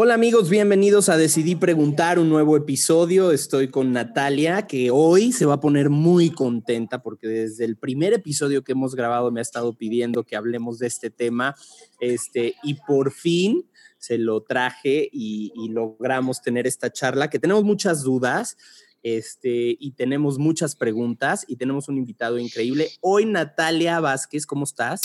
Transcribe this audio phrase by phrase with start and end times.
[0.00, 3.32] Hola amigos, bienvenidos a Decidí Preguntar, un nuevo episodio.
[3.32, 8.12] Estoy con Natalia, que hoy se va a poner muy contenta porque desde el primer
[8.12, 11.56] episodio que hemos grabado me ha estado pidiendo que hablemos de este tema.
[11.98, 17.64] Este, y por fin se lo traje y, y logramos tener esta charla, que tenemos
[17.64, 18.56] muchas dudas
[19.02, 22.88] este, y tenemos muchas preguntas y tenemos un invitado increíble.
[23.00, 25.00] Hoy Natalia Vázquez, ¿cómo estás?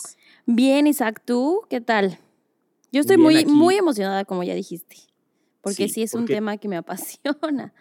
[0.46, 2.20] Bien, Isaac, ¿tú qué tal?
[2.94, 3.52] Yo estoy muy, aquí.
[3.52, 4.96] muy emocionada, como ya dijiste,
[5.62, 7.74] porque Sí, sí, es un tema que me apasiona.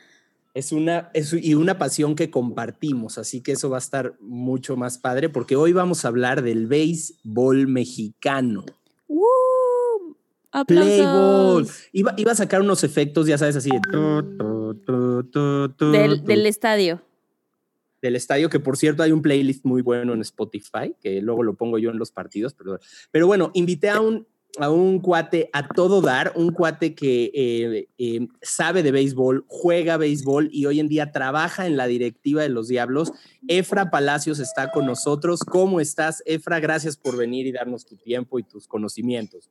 [0.55, 4.77] Es una, es, y una pasión que compartimos, así que eso va a estar mucho
[4.77, 8.65] más padre porque hoy vamos a hablar del béisbol mexicano.
[9.07, 10.17] ¡Woo!
[10.67, 11.63] Play ball.
[11.63, 11.85] ¡Aplausos!
[11.93, 15.91] Iba, iba a sacar unos efectos, ya sabes, así de tu, tu, tu, tu, tu,
[15.91, 17.03] Del, tu, del estadio.
[18.03, 21.55] del estadio, que por cierto hay un playlist muy bueno en Spotify, que luego lo
[21.55, 22.79] pongo yo en los partidos, pero,
[23.11, 24.27] pero bueno, invité a un,
[24.58, 29.97] a un cuate a todo dar, un cuate que eh, eh, sabe de béisbol, juega
[29.97, 33.12] béisbol y hoy en día trabaja en la directiva de los Diablos.
[33.48, 35.41] Efra Palacios está con nosotros.
[35.41, 36.61] ¿Cómo estás, Efra?
[36.61, 39.48] Gracias por venir y darnos tu tiempo y tus conocimientos.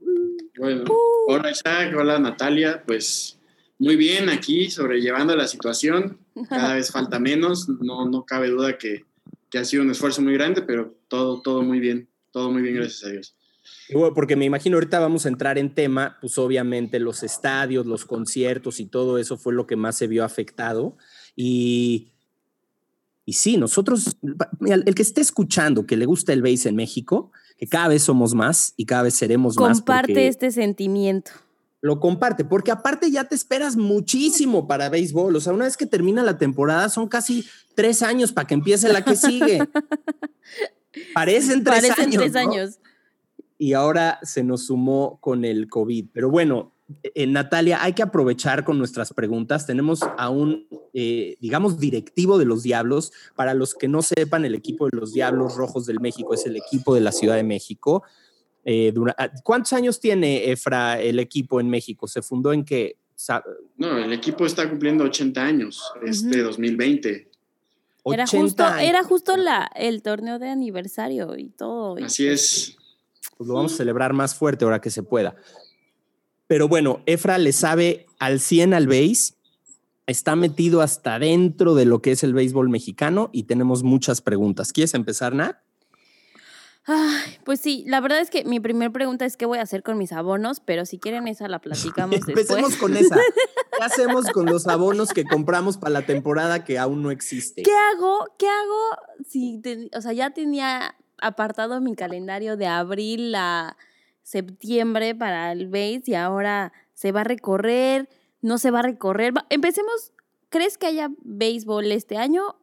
[0.57, 0.83] Bueno,
[1.27, 3.39] hola Isaac, hola Natalia, pues
[3.79, 9.05] muy bien aquí sobrellevando la situación, cada vez falta menos, no, no cabe duda que,
[9.49, 12.75] que ha sido un esfuerzo muy grande, pero todo, todo muy bien, todo muy bien,
[12.75, 13.35] gracias a Dios.
[13.89, 17.85] Y bueno, porque me imagino ahorita vamos a entrar en tema, pues obviamente los estadios,
[17.85, 20.97] los conciertos y todo eso fue lo que más se vio afectado.
[21.35, 22.11] Y,
[23.25, 24.17] y sí, nosotros,
[24.65, 28.33] el que esté escuchando que le gusta el base en México, que cada vez somos
[28.33, 29.77] más y cada vez seremos más.
[29.77, 31.31] Comparte este sentimiento.
[31.81, 35.35] Lo comparte, porque aparte ya te esperas muchísimo para béisbol.
[35.35, 37.45] O sea, una vez que termina la temporada son casi
[37.75, 39.67] tres años para que empiece la que sigue.
[41.13, 42.21] Parecen tres Parecen años.
[42.21, 42.39] tres ¿no?
[42.39, 42.79] años.
[43.61, 46.07] Y ahora se nos sumó con el COVID.
[46.11, 46.73] Pero bueno,
[47.03, 49.67] eh, Natalia, hay que aprovechar con nuestras preguntas.
[49.67, 53.11] Tenemos a un, eh, digamos, directivo de los Diablos.
[53.35, 56.55] Para los que no sepan, el equipo de los Diablos Rojos del México es el
[56.55, 58.01] equipo de la Ciudad de México.
[58.65, 62.07] Eh, dura- ah, ¿Cuántos años tiene, Efra, el equipo en México?
[62.07, 62.97] ¿Se fundó en qué?
[63.77, 66.47] No, el equipo está cumpliendo 80 años, este Ujú.
[66.47, 67.09] 2020,
[68.05, 68.89] Era 80 justo, años.
[68.89, 71.99] era justo la, el torneo de aniversario y todo.
[71.99, 72.75] y así es.
[73.41, 75.33] Pues lo vamos a celebrar más fuerte ahora que se pueda.
[76.45, 79.33] Pero bueno, Efra le sabe al 100 al béis,
[80.05, 84.71] está metido hasta dentro de lo que es el béisbol mexicano y tenemos muchas preguntas.
[84.71, 85.57] ¿Quieres empezar, Nat?
[86.85, 89.81] Ay, pues sí, la verdad es que mi primera pregunta es qué voy a hacer
[89.81, 92.47] con mis abonos, pero si quieren esa la platicamos después.
[92.47, 93.15] Empecemos con esa.
[93.77, 97.63] ¿Qué hacemos con los abonos que compramos para la temporada que aún no existe?
[97.63, 98.27] ¿Qué hago?
[98.37, 99.23] ¿Qué hago?
[99.27, 103.77] Si te- o sea, ya tenía apartado mi calendario de abril a
[104.23, 108.09] septiembre para el base y ahora se va a recorrer,
[108.41, 109.33] no se va a recorrer.
[109.49, 110.11] Empecemos,
[110.49, 112.55] ¿crees que haya béisbol este año?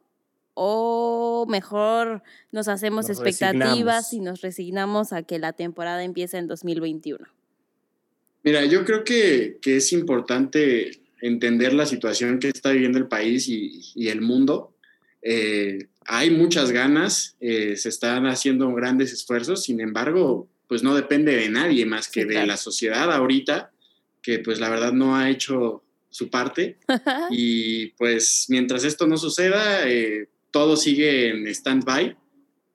[0.53, 2.21] O mejor
[2.51, 4.13] nos hacemos Nos expectativas resignamos.
[4.13, 7.25] y nos resignamos a que la temporada empiece en 2021.
[8.43, 13.47] Mira, yo creo que, que es importante entender la situación que está viviendo el país
[13.47, 14.73] y, y el mundo.
[15.21, 21.35] Eh, hay muchas ganas, eh, se están haciendo grandes esfuerzos, sin embargo, pues no depende
[21.35, 22.47] de nadie más que Sí, de claro.
[22.47, 23.71] la sociedad ahorita,
[24.21, 26.77] que pues la verdad no ha hecho su parte.
[27.31, 32.17] Y pues mientras esto no suceda, eh, todo sigue en stand-by,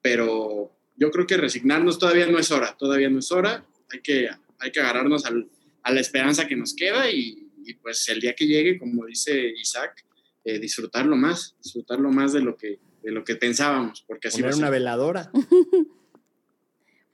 [0.01, 4.29] pero yo creo que resignarnos todavía no es hora, todavía no es hora, hay que,
[4.61, 5.49] hay que agarrarnos al-
[5.83, 9.53] a la esperanza que nos queda y, y, pues el día que llegue, como dice
[9.61, 10.05] Isaac,
[10.45, 14.57] eh, disfrutarlo más, disfrutarlo más de lo que, de lo que pensábamos, porque así Poner
[14.57, 15.31] una veladora.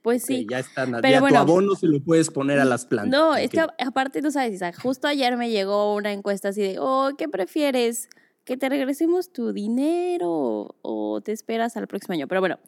[0.03, 0.47] Pues sí.
[0.51, 0.87] ya está.
[0.87, 1.03] Nat.
[1.03, 1.37] Pero Ya bueno.
[1.37, 3.11] tu abono se lo puedes poner a las plantas.
[3.21, 6.77] No, es que aparte tú sabes, Isaac, justo ayer me llegó una encuesta así de,
[6.79, 8.09] oh, ¿qué prefieres?
[8.45, 12.29] ¿Que te regresemos tu dinero o te esperas al próximo año?
[12.29, 12.59] Pero bueno,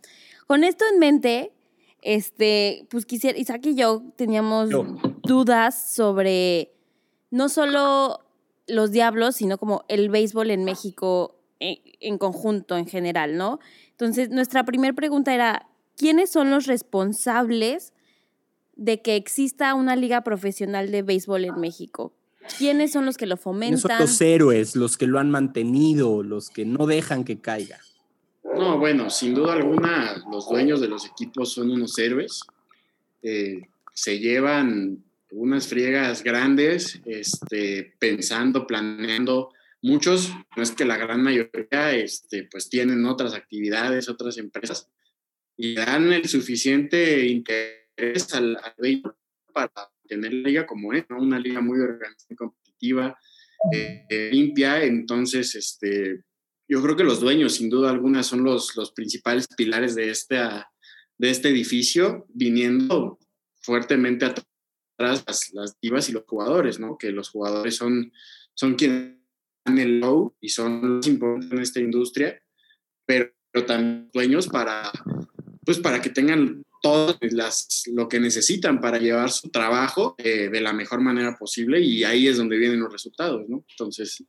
[0.47, 1.53] con esto en mente,
[2.03, 4.85] este, pues quisiera, Isaac y yo teníamos Yo.
[5.23, 6.75] dudas sobre
[7.31, 8.21] no solo
[8.67, 11.42] los diablos, sino como el béisbol en México
[12.01, 13.61] en, conjunto, en general, ¿no?
[13.91, 17.93] Entonces, nuestra primera pregunta era, ¿quiénes son los responsables
[18.75, 22.13] de que exista una liga profesional de béisbol en México?
[22.59, 23.99] ¿Quiénes son los que lo ¿Quiénes fomentan?
[23.99, 27.79] son los héroes, los que lo han mantenido, los que no dejan que caiga?
[28.57, 32.43] No, bueno, sin duda alguna, los dueños de los equipos son unos héroes.
[33.23, 39.51] Eh, se llevan unas friegas grandes, este, pensando, planeando.
[39.83, 44.89] Muchos, no es que la gran mayoría, este, pues tienen otras actividades, otras empresas,
[45.57, 49.17] y dan el suficiente interés al, béisbol
[49.53, 51.19] para tener la liga como es, ¿no?
[51.19, 53.19] una liga muy organizada, y competitiva,
[53.73, 54.85] eh, limpia.
[54.85, 56.23] Entonces, este,
[56.69, 60.71] yo creo que los dueños, sin duda alguna, son los, los principales pilares de, esta,
[61.19, 63.19] de este edificio, viniendo
[63.63, 64.47] fuertemente atrás
[65.27, 66.97] las, las divas y los jugadores, ¿no?
[66.97, 68.13] Que los jugadores son,
[68.55, 69.22] son quienes
[69.65, 72.41] el low y son los importantes en esta industria,
[73.07, 74.91] pero, pero también dueños para,
[75.65, 80.61] pues para que tengan todo las, lo que necesitan para llevar su trabajo eh, de
[80.61, 83.65] la mejor manera posible y ahí es donde vienen los resultados, ¿no?
[83.71, 84.25] Entonces,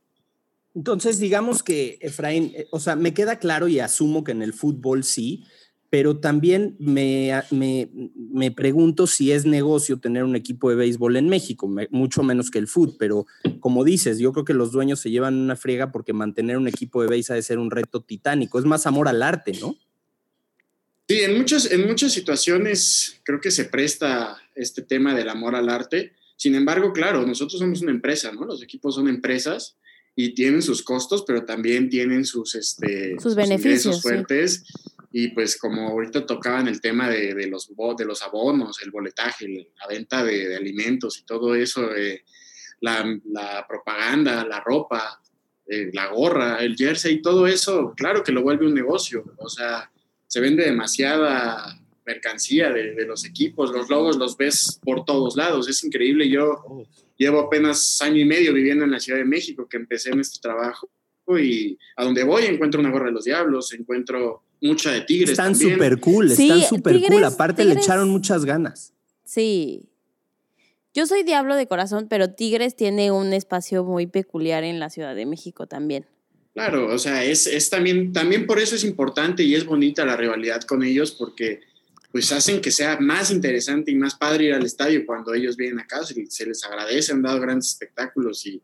[0.76, 4.54] Entonces, digamos que, Efraín, eh, o sea, me queda claro y asumo que en el
[4.54, 5.44] fútbol sí,
[5.94, 11.30] pero también me, me, me pregunto si es negocio tener un equipo de béisbol en
[11.30, 13.25] México, me- mucho menos que el fútbol, pero
[13.60, 17.04] como dices, yo creo que los dueños se llevan una friega porque mantener un equipo
[17.04, 19.75] de béisbol ha de ser un reto titánico, es más amor al arte, ¿no?
[21.07, 25.69] Sí, en muchas, en muchas situaciones creo que se presta este tema del amor al
[25.69, 26.13] arte.
[26.38, 28.46] Sin embargo, claro, nosotros somos una empresa, ¿no?
[28.46, 29.78] Los equipos son empresas
[30.16, 34.10] y tienen sus costos, pero también tienen sus, este, Sus beneficios, ingresos sí.
[35.15, 39.48] Y pues como ahorita tocaban el tema de, de los, de los abonos, el boletaje,
[39.48, 42.25] la venta de, de alimentos y todo eso, eh,
[42.81, 45.21] la, la propaganda, la ropa,
[45.68, 49.24] eh, la gorra, el jersey, todo eso, claro que lo vuelve un negocio.
[49.38, 49.92] O sea,
[50.25, 55.69] se vende demasiada mercancía de, de los equipos, los logos los ves por todos lados,
[55.69, 56.27] es increíble.
[56.27, 56.86] Yo
[57.18, 60.39] llevo apenas año y medio viviendo en la Ciudad de México, que empecé en este
[60.42, 60.89] trabajo
[61.38, 65.31] y a donde voy encuentro una gorra de los diablos, encuentro mucha de tigres.
[65.31, 68.94] Están súper cool, Sí, están súper cool, Tigres- aparte le echaron muchas ganas.
[69.25, 69.89] Sí.
[70.94, 75.15] Yo soy diablo de corazón, pero Tigres tiene un espacio muy peculiar en la Ciudad
[75.15, 76.06] de México también.
[76.54, 80.15] Claro, o sea, es, es también, también por eso es importante y es bonita la
[80.15, 81.62] rivalidad con ellos porque
[82.12, 85.80] pues hacen que sea más interesante y más padre ir al estadio cuando ellos vienen
[85.80, 88.62] acá, se les agradece, han dado grandes espectáculos y,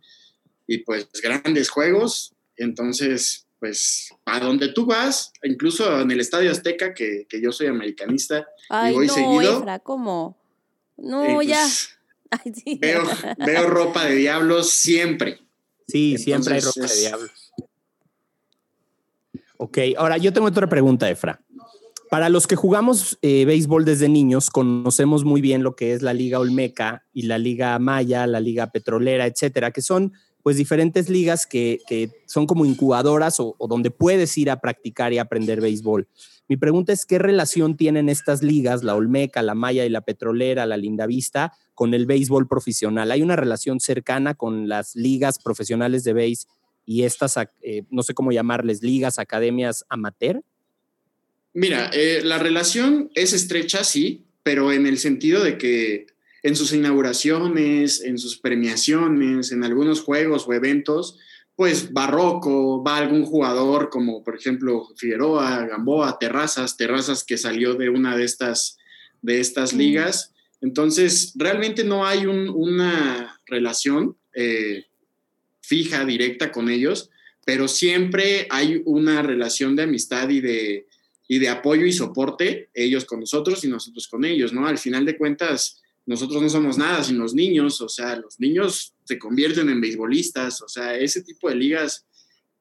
[0.67, 6.93] y pues grandes juegos, entonces pues a donde tú vas, incluso en el Estadio Azteca,
[6.93, 9.59] que, que yo soy americanista, Ay, voy no, seguido.
[9.59, 10.37] Efra, ¿cómo?
[10.97, 11.61] eh, No, ya.
[11.61, 11.89] pues,
[12.31, 12.77] Ay, sí.
[12.79, 13.03] veo,
[13.45, 15.39] veo ropa de diablos siempre.
[15.87, 17.31] Sí, siempre hay ropa de diablos.
[19.57, 21.41] Ok, ahora yo tengo otra pregunta, Efra.
[22.09, 26.13] Para los que jugamos eh, béisbol desde niños, conocemos muy bien lo que es la
[26.13, 30.13] Liga Olmeca y la Liga Maya, la Liga Petrolera, etcétera, que son
[30.49, 35.19] pues diferentes ligas que, que son como incubadoras o, donde puedes ir a practicar y
[35.19, 36.07] aprender béisbol.
[36.47, 40.65] Mi pregunta es, ¿qué relación tienen estas ligas, la Olmeca, la Maya y la Petrolera,
[40.65, 43.11] la Lindavista, con el béisbol profesional?
[43.11, 46.47] ¿Hay una relación cercana con las ligas profesionales de béis
[46.83, 50.41] y estas, eh, no sé cómo llamarles, ligas, academias amateur?
[51.53, 56.07] Mira, eh, la relación es estrecha, sí, pero en el sentido de que
[56.43, 61.17] en sus inauguraciones, en sus premiaciones, en algunos juegos o eventos,
[61.55, 67.89] pues Barroco, va algún jugador como por ejemplo Figueroa, Gamboa, Terrazas, Terrazas que salió de
[67.89, 68.77] una de estas,
[69.21, 70.33] de estas ligas.
[70.61, 74.85] Entonces, realmente no hay un, una relación eh,
[75.61, 77.09] fija, directa con ellos,
[77.45, 80.87] pero siempre hay una relación de amistad y de,
[81.27, 84.65] y de apoyo y soporte, ellos con nosotros y nosotros con ellos, ¿no?
[84.65, 85.78] Al final de cuentas,
[86.09, 90.59] nosotros no somos nada sin los niños, o sea, los niños se convierten en beisbolistas,
[90.63, 92.07] o sea, ese tipo de ligas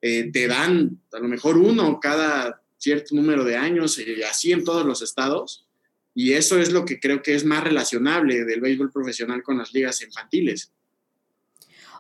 [0.03, 4.65] eh, te dan a lo mejor uno cada cierto número de años, eh, así en
[4.65, 5.67] todos los estados,
[6.15, 9.73] y eso es lo que creo que es más relacionable del béisbol profesional con las
[9.73, 10.71] ligas infantiles.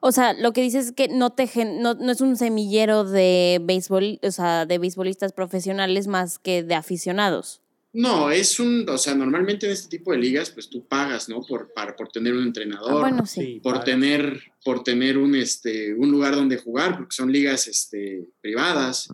[0.02, 3.58] O sea, lo que dices es que no te no, no es un semillero de
[3.62, 7.62] béisbol, o sea, de beisbolistas profesionales más que de aficionados.
[7.92, 11.40] No, es un, o sea, normalmente en este tipo de ligas, pues tú pagas, ¿no?
[11.42, 13.60] Por, para, por tener un entrenador, Ah, bueno, sí.
[13.62, 19.08] por tener, por tener un, este, un lugar donde jugar, porque son ligas este, privadas,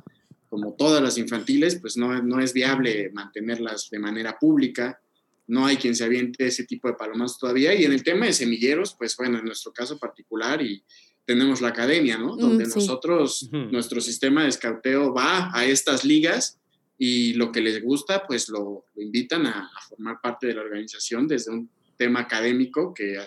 [0.49, 5.01] como todas las infantiles, pues no, no es viable mantenerlas de manera pública.
[5.47, 7.75] No hay quien se aviente ese tipo de palomas todavía.
[7.75, 10.83] Y en el tema de semilleros, pues bueno, en nuestro caso particular, y
[11.27, 12.37] tenemos la academia, ¿no?
[12.37, 12.79] Donde Mm, sí.
[12.81, 16.59] nosotros, nuestro sistema de escauteo va a estas ligas
[16.99, 21.27] y lo que les gusta, pues lo, invitan a, a formar parte de la organización
[21.27, 23.19] desde un tema académico, que,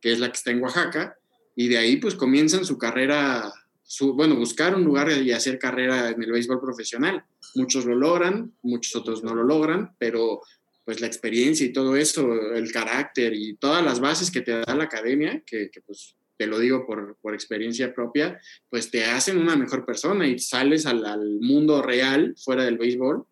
[0.00, 1.16] que es la que está en Oaxaca,
[1.56, 3.52] y de ahí pues comienzan su carrera,
[3.82, 7.24] su, bueno, buscar un lugar y hacer carrera en el béisbol profesional.
[7.54, 10.40] Muchos lo logran, muchos otros no lo logran, pero
[10.84, 14.74] pues la experiencia y todo eso, el carácter y todas las bases que te da
[14.74, 19.38] la academia, que, que pues te lo digo por, por, experiencia propia, pues te hacen
[19.38, 23.24] una mejor persona y sales al, al, mundo real fuera del béisbol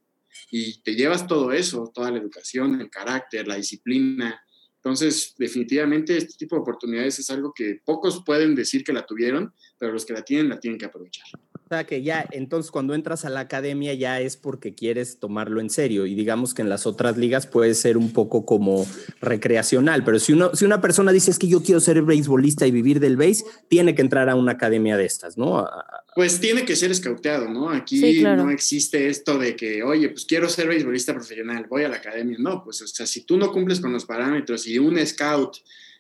[0.50, 4.42] y te llevas todo eso, toda la educación, el carácter, la disciplina.
[4.76, 9.52] Entonces, definitivamente este tipo de oportunidades es algo que pocos pueden decir que la tuvieron,
[9.78, 11.26] pero los que la tienen la tienen que aprovechar.
[11.73, 15.59] O sea que ya, entonces cuando entras a la academia ya es porque quieres tomarlo
[15.59, 18.87] en serio y digamos que en las otras ligas puede ser un poco como
[19.23, 22.73] recreacional, pero si, uno, si una persona dice es que yo quiero ser beisbolista y
[22.73, 25.67] vivir del béis, tiene que entrar a una academia de estas, ¿no?
[26.14, 27.71] Pues tiene que ser escauteado, ¿no?
[27.71, 28.45] Aquí sí, claro.
[28.45, 32.37] no existe esto de que, oye, pues quiero ser beisbolista profesional, voy a la academia.
[32.38, 35.57] No, pues o sea, si tú no cumples con los parámetros y un scout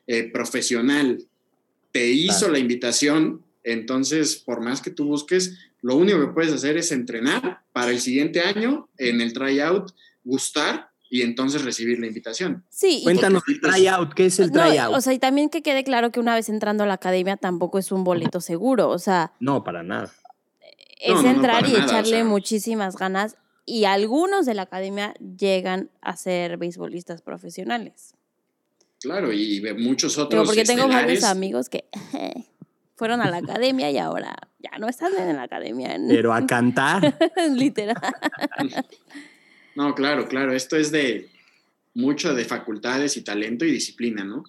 [0.06, 1.26] eh, profesional
[1.92, 2.52] te hizo claro.
[2.52, 7.62] la invitación, entonces, por más que tú busques, lo único que puedes hacer es entrenar
[7.72, 9.92] para el siguiente año en el tryout,
[10.24, 12.64] gustar y entonces recibir la invitación.
[12.70, 13.00] Sí.
[13.02, 14.94] Cuéntanos el tryout, ¿qué es el no, tryout?
[14.94, 17.78] O sea, y también que quede claro que una vez entrando a la academia tampoco
[17.78, 19.32] es un boleto seguro, o sea.
[19.38, 20.12] No, para nada.
[21.00, 22.24] Es No, no, no, entrar y nada, echarle o sea.
[22.24, 28.14] muchísimas ganas y algunos de la academia llegan a ser beisbolistas profesionales.
[29.00, 30.30] Claro, y muchos otros.
[30.30, 31.84] Digo, porque tengo varios amigos que
[33.02, 35.98] fueron a la academia y ahora ya no están en la academia.
[36.06, 37.18] Pero a cantar.
[37.50, 37.96] Literal.
[39.74, 40.52] No, claro, claro.
[40.52, 41.28] Esto es de
[41.94, 44.44] mucho de facultades y talento y disciplina, ¿no?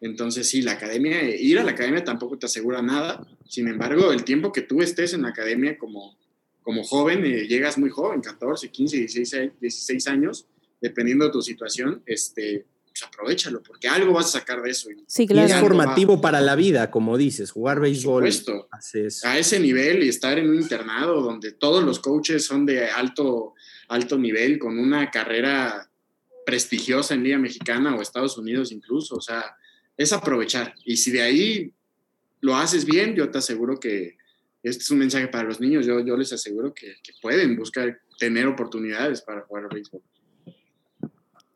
[0.00, 3.20] Entonces, sí, la academia, ir a la academia tampoco te asegura nada.
[3.46, 6.16] Sin embargo, el tiempo que tú estés en la academia como,
[6.62, 10.46] como joven, eh, llegas muy joven, 14, 15, 16, 16 años,
[10.80, 12.64] dependiendo de tu situación, este,
[13.00, 14.90] pues aprovechalo, porque algo vas a sacar de eso.
[14.90, 15.48] Y, Sí, Y claro.
[15.48, 18.32] es formativo va- para la vida, como dices, jugar Por béisbol.
[18.32, 18.68] supuesto.
[18.72, 22.86] haces- a ese nivel y estar en un internado donde todos los coaches son de
[22.86, 23.54] alto,
[23.88, 25.88] alto nivel, con una carrera
[26.44, 29.56] prestigiosa en Liga Mexicana o Estados Unidos incluso, o sea,
[29.96, 30.74] es aprovechar.
[30.84, 31.72] Y si de ahí
[32.40, 34.16] lo haces bien, yo te aseguro que
[34.62, 38.00] este es un mensaje para los niños, yo, yo les aseguro que, que pueden buscar
[38.18, 40.02] tener oportunidades para jugar béisbol.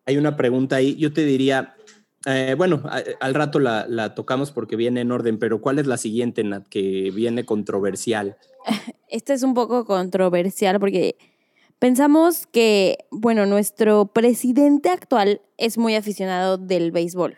[0.07, 0.95] Hay una pregunta ahí.
[0.97, 1.75] Yo te diría,
[2.27, 5.87] eh, bueno, a- al rato la, la tocamos porque viene en orden, pero ¿cuál es
[5.87, 8.37] la siguiente, Nat, que viene controversial?
[9.09, 11.17] Este es un poco controversial porque
[11.79, 17.37] pensamos que, bueno, nuestro presidente actual es muy aficionado del béisbol,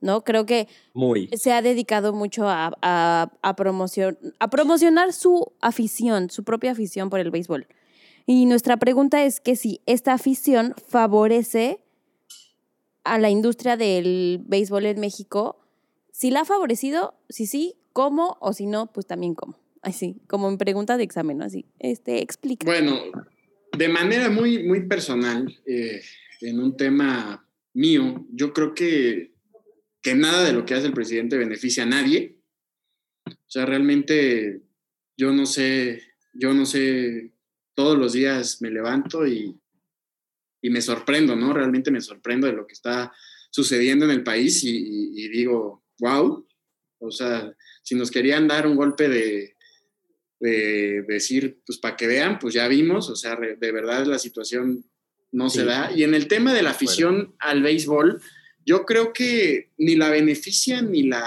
[0.00, 0.22] ¿no?
[0.22, 1.28] Creo que Muy.
[1.32, 7.10] se ha dedicado mucho a, a, a promocion- a promocionar su afición, su propia afición
[7.10, 7.66] por el béisbol.
[8.26, 11.80] Y nuestra pregunta es que si esta afición favorece
[13.04, 15.60] a la industria del béisbol en México,
[16.10, 19.58] si la ha favorecido, si sí, cómo, o si no, pues también cómo.
[19.82, 21.42] Así, como en pregunta de examen.
[21.42, 22.64] Así, este, explica.
[22.64, 22.98] Bueno,
[23.76, 26.00] de manera muy, muy personal, eh,
[26.40, 29.34] en un tema mío, yo creo que,
[30.00, 32.38] que nada de lo que hace el presidente beneficia a nadie.
[33.26, 34.62] O sea, realmente
[35.16, 36.02] yo no sé,
[36.32, 37.33] yo no sé,
[37.74, 39.58] todos los días me levanto y,
[40.62, 41.52] y me sorprendo, ¿no?
[41.52, 43.12] Realmente me sorprendo de lo que está
[43.50, 46.46] sucediendo en el país y, y- y digo, wow,
[46.98, 49.56] o sea, si nos querían dar un golpe de,
[50.40, 54.84] de decir, pues para que vean, pues ya vimos, o sea, de verdad la situación
[55.32, 55.58] no Sí.
[55.58, 55.90] se da.
[55.94, 58.20] Y en el tema de la afición al béisbol,
[58.64, 61.22] yo creo que ni la beneficia ni la...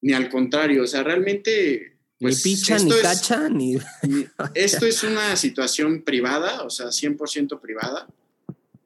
[0.00, 1.91] ni al contrario, o sea, realmente...
[2.22, 3.74] Ni Pues, picha, ni esto es- cacha, ni...
[4.04, 8.06] ni- Esto es una situación privada, o sea, 100% privada.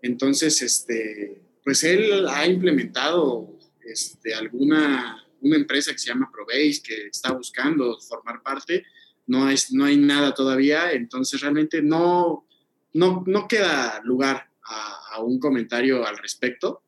[0.00, 7.06] Entonces, este, pues él ha implementado este, alguna una empresa que se llama Probase que
[7.08, 8.84] está buscando formar parte.
[9.26, 12.46] No, es, no hay nada todavía, entonces realmente no,
[12.94, 16.82] no, no queda lugar a, a un comentario al respecto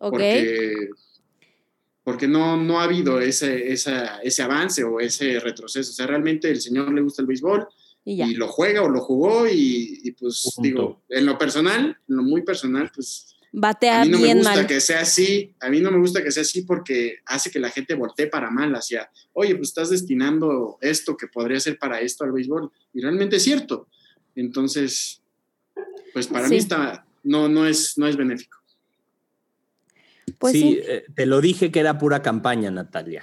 [0.00, 0.10] ¿Ok?
[0.10, 0.88] porque,
[2.04, 5.90] porque no, no ha habido ese, esa- ese avance o ese retroceso.
[5.90, 7.66] O sea, realmente el señor le gusta el béisbol
[8.04, 8.26] Y ya.
[8.26, 10.62] y lo juega o lo jugó y, y, pues Punto.
[10.62, 14.38] digo, en lo personal, en lo muy personal, pues Batea a mí no me bien
[14.38, 14.66] gusta mal.
[14.66, 17.68] que sea así, a mí no me gusta que sea así porque hace que la
[17.70, 22.24] gente voltee para mal hacia, oye, pues estás destinando esto que podría ser para esto
[22.24, 23.88] al béisbol y realmente es cierto.
[24.34, 25.20] Entonces,
[26.14, 26.54] pues para Sí.
[26.54, 28.58] mí está, no, no es, no es benéfico.
[30.42, 30.80] Pues sí, sí.
[30.86, 33.22] eh, te lo dije que era pura campaña, Natalia.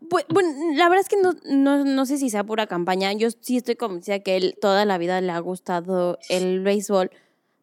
[0.00, 3.12] Bu- Bueno, la verdad es que no, no, no sé si sea pura campaña.
[3.12, 7.10] Yo sí estoy convencida que él toda la vida le ha gustado el béisbol,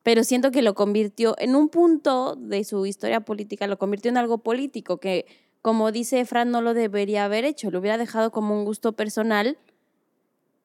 [0.03, 4.17] pero siento que lo convirtió en un punto de su historia política, lo convirtió en
[4.17, 5.25] algo político que,
[5.62, 9.58] como dice Fran, no lo debería haber hecho, lo hubiera dejado como un gusto personal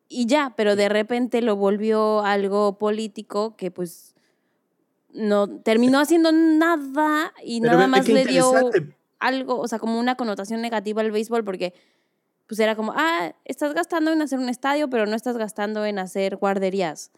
[0.09, 4.15] y ya, pero de repente lo volvió algo político que pues
[5.17, 8.53] no terminó haciendo nada y Pero nada más le dio
[9.19, 11.75] algo, o sea, como una connotación negativa al béisbol porque
[12.47, 15.99] pues era como, ah, estás gastando en hacer un estadio, pero no estás gastando en
[15.99, 17.11] hacer guarderías.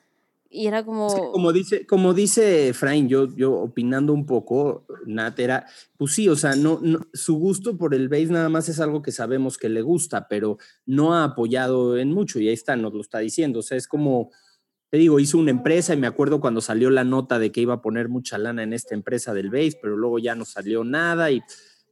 [0.50, 1.08] Y era como...
[1.08, 5.66] Es que como dice, como dice Efraín, yo, yo opinando un poco, Nat, era,
[5.98, 9.02] pues sí, o sea, no, no- su gusto por el base nada más es algo
[9.02, 12.94] que sabemos que le gusta, pero no ha apoyado en mucho, y ahí está, nos
[12.94, 13.58] lo está diciendo.
[13.58, 14.30] O sea, es como,
[14.90, 17.74] te digo, hizo una empresa y me acuerdo cuando salió la nota de que iba
[17.74, 21.30] a poner mucha lana en esta empresa del base, pero luego ya no salió nada
[21.30, 21.42] y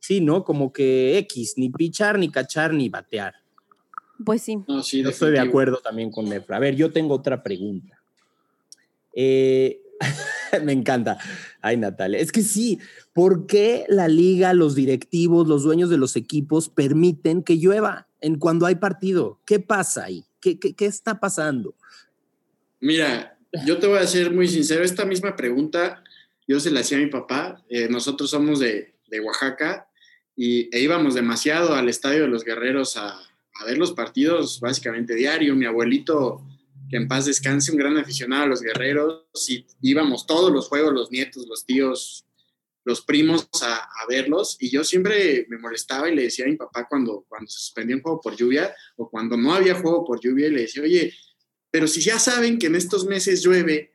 [0.00, 0.44] sí, ¿no?
[0.44, 3.34] Como que X, ni pichar, ni cachar, ni batear.
[4.24, 4.58] Pues sí.
[4.66, 6.56] No, sí, Yo estoy de acuerdo también con Nefra.
[6.56, 8.00] A ver, yo tengo otra pregunta.
[9.14, 9.82] Eh,
[10.64, 11.18] me encanta.
[11.60, 12.18] Ay, Natalia.
[12.18, 12.78] Es que sí,
[13.12, 18.38] ¿por qué la liga, los directivos, los dueños de los equipos permiten que llueva en
[18.38, 19.40] cuando hay partido?
[19.44, 20.24] ¿Qué pasa ahí?
[20.40, 21.74] ¿Qué, qué, qué está pasando?
[22.80, 26.02] Mira, yo te voy a ser muy sincero, esta misma pregunta
[26.48, 27.64] yo se la hacía a mi papá.
[27.68, 29.88] Eh, nosotros somos de, de Oaxaca
[30.36, 35.14] y, e íbamos demasiado al Estadio de los Guerreros a, a ver los partidos básicamente
[35.14, 35.56] diario.
[35.56, 36.46] Mi abuelito,
[36.88, 40.92] que en paz descanse, un gran aficionado a los Guerreros, y íbamos todos los juegos,
[40.92, 42.26] los nietos, los tíos,
[42.84, 46.54] los primos a, a verlos y yo siempre me molestaba y le decía a mi
[46.54, 50.20] papá cuando, cuando se suspendía un juego por lluvia o cuando no había juego por
[50.20, 51.12] lluvia y le decía, oye,
[51.76, 53.92] pero si ya saben que en estos meses llueve,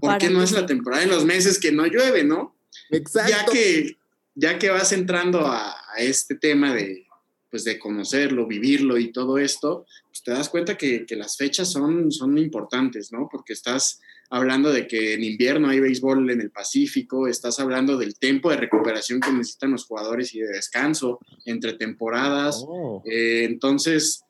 [0.00, 2.56] ¿por Para qué no es la temporada en los meses que no llueve, no?
[2.88, 3.30] Exacto.
[3.30, 3.98] Ya que,
[4.34, 7.06] ya que vas entrando a, a este tema de,
[7.50, 11.70] pues de conocerlo, vivirlo y todo esto, pues te das cuenta que, que las fechas
[11.70, 13.28] son, son importantes, ¿no?
[13.30, 18.18] Porque estás hablando de que en invierno hay béisbol en el Pacífico, estás hablando del
[18.18, 22.64] tiempo de recuperación que necesitan los jugadores y de descanso entre temporadas.
[22.66, 23.02] Oh.
[23.04, 24.22] Eh, entonces,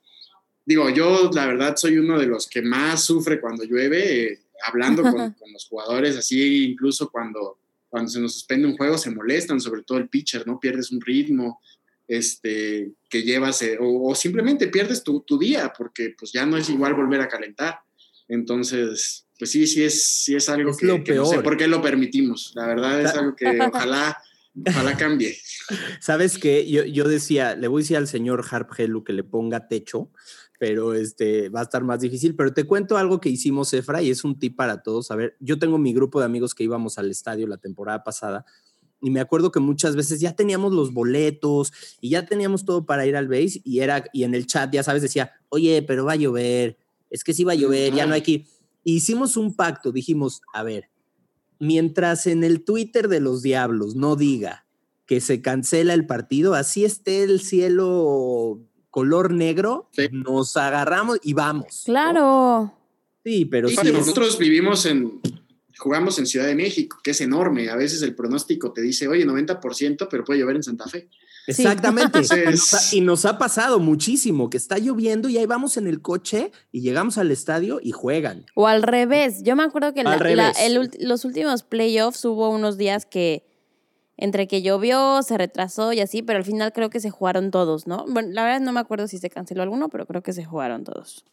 [0.68, 5.02] digo, yo la verdad soy uno de los que más sufre cuando llueve, eh, hablando
[5.02, 9.62] con, con los jugadores, así incluso cuando, cuando se nos suspende un juego se molestan,
[9.62, 10.60] sobre todo el pitcher, ¿no?
[10.60, 11.62] Pierdes un ritmo
[12.06, 16.58] este, que llevas, eh, o, o simplemente pierdes tu, tu día, porque pues ya no
[16.58, 17.80] es igual volver a calentar.
[18.28, 21.44] Entonces, pues sí, sí es, sí es algo Es que, lo que no sé peor.
[21.44, 22.52] por qué lo permitimos.
[22.54, 24.18] La verdad es algo que ojalá,
[24.66, 25.38] ojalá cambie.
[25.98, 26.70] ¿Sabes qué?
[26.70, 30.10] Yo, yo decía, le voy a decir al señor Harp Helu que le ponga techo,
[30.58, 32.34] pero este va a estar más difícil.
[32.34, 35.10] Pero te cuento algo que hicimos, Efra, y es un tip para todos.
[35.10, 38.44] A ver, yo tengo mi grupo de amigos que íbamos al estadio la temporada pasada.
[39.00, 43.06] Y me acuerdo que muchas veces ya teníamos los boletos y ya teníamos todo para
[43.06, 46.12] ir al base y era y en el chat ya sabes decía, "Oye, pero va
[46.12, 46.76] a llover.
[47.08, 48.46] Es que sí va a llover, ya no hay que ir".
[48.82, 50.90] Hicimos un pacto, dijimos, "A ver,
[51.60, 54.66] mientras en el Twitter de los Diablos no diga
[55.06, 58.60] que se cancela el partido, así esté el cielo
[58.98, 60.08] color negro, Sí.
[60.12, 61.66] nos agarramos y vamos.
[61.86, 61.92] ¿no?
[61.92, 62.74] Claro.
[63.24, 63.88] Sí, pero Sí, sí.
[63.88, 65.20] es- nosotros vivimos en,
[65.78, 67.68] jugamos en Ciudad de México, que es enorme.
[67.70, 71.08] A veces el pronóstico te dice, oye, 90%, pero puede llover en Santa Fe.
[71.46, 72.18] Exactamente.
[72.24, 72.34] Sí.
[72.36, 75.86] Y nos ha- y nos ha pasado muchísimo que está lloviendo y ahí vamos en
[75.86, 78.44] el coche y llegamos al estadio y juegan.
[78.54, 79.42] O al revés.
[79.44, 80.16] Yo me acuerdo que la-
[80.60, 83.47] el los últimos playoffs hubo unos días que
[84.18, 87.86] entre que llovió, se retrasó y así, pero al final creo que se jugaron todos,
[87.86, 88.04] ¿no?
[88.08, 90.84] Bueno, la verdad no me acuerdo si se canceló alguno, pero creo que se jugaron
[90.84, 91.24] todos.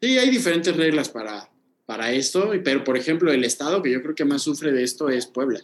[0.00, 1.50] Sí, hay diferentes reglas para,
[1.86, 4.82] para esto, y- pero por ejemplo, el estado que yo creo que más sufre de
[4.82, 5.60] esto es Puebla.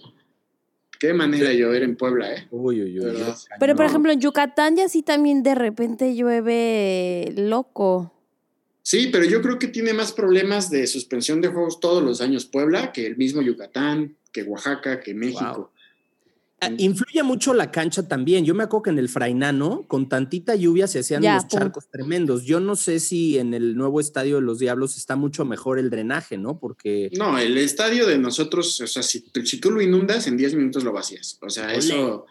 [1.01, 2.47] Qué manera de llover en Puebla, ¿eh?
[2.51, 3.17] Uy, uy, uy.
[3.61, 8.13] Pero por ejemplo, en Yucatán ya sí también de repente llueve loco.
[8.83, 12.47] Sí, pero yo creo que tiene más problemas de suspensión de juegos todos los años
[12.47, 15.73] Puebla que el mismo Yucatán, que Oaxaca, que México.
[16.79, 18.45] Influye mucho la cancha también.
[18.47, 21.59] Yo me acuerdo que en el Frainano, con tantita lluvia, se hacían Ya, unos pum.
[21.61, 22.45] charcos tremendos.
[22.45, 25.91] Yo no sé si en el nuevo estadio de los Diablos está mucho mejor el
[25.91, 26.59] drenaje, ¿no?
[26.59, 30.55] Porque No, el estadio de nosotros, o sea, si, si tú lo inundas, en 10
[30.55, 31.39] minutos lo vacías.
[31.43, 32.25] O sea, eso,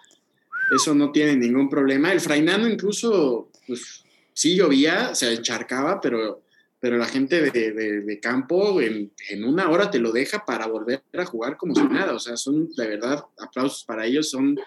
[0.75, 2.11] eso no tiene ningún problema.
[2.11, 6.41] El Frainano incluso, pues sí llovía, se encharcaba, pero,
[6.79, 10.67] pero la gente de, de- de campo en, en una hora te lo deja para
[10.67, 12.13] volver a jugar como si nada.
[12.13, 14.29] O sea, son, de verdad, aplausos para ellos.
[14.29, 14.57] Son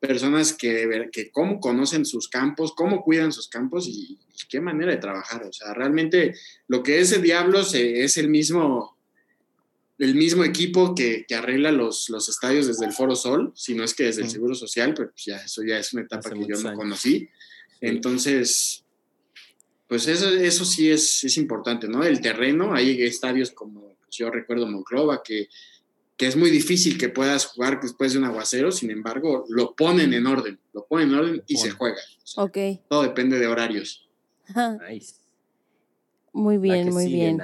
[0.00, 4.92] personas que, que cómo conocen sus campos, cómo cuidan sus campos y, y qué manera
[4.92, 5.44] de trabajar.
[5.44, 6.34] O sea, realmente
[6.68, 8.96] lo que es el Diablos es el mismo
[9.98, 13.82] el mismo equipo que, que arregla los, los estadios desde el Foro Sol, si no
[13.82, 14.30] es que desde el.
[14.30, 16.68] Seguro Social, pero pues ya eso ya es una etapa Hace que yo muchos no
[16.70, 16.78] años.
[16.78, 17.28] conocí.
[17.80, 18.84] Entonces,
[19.88, 22.04] pues eso, eso sí es, es importante, ¿no?
[22.04, 25.48] El terreno, hay estadios como, pues yo recuerdo Monclova, que
[26.18, 30.12] que es muy difícil que puedas jugar después de un aguacero, sin embargo, lo ponen
[30.12, 31.96] en orden, lo ponen en orden y se juega.
[31.96, 32.58] O sea, Ok.
[32.88, 34.08] Todo depende de horarios.
[34.90, 35.14] Nice.
[36.32, 37.42] Muy bien, muy sigue, bien.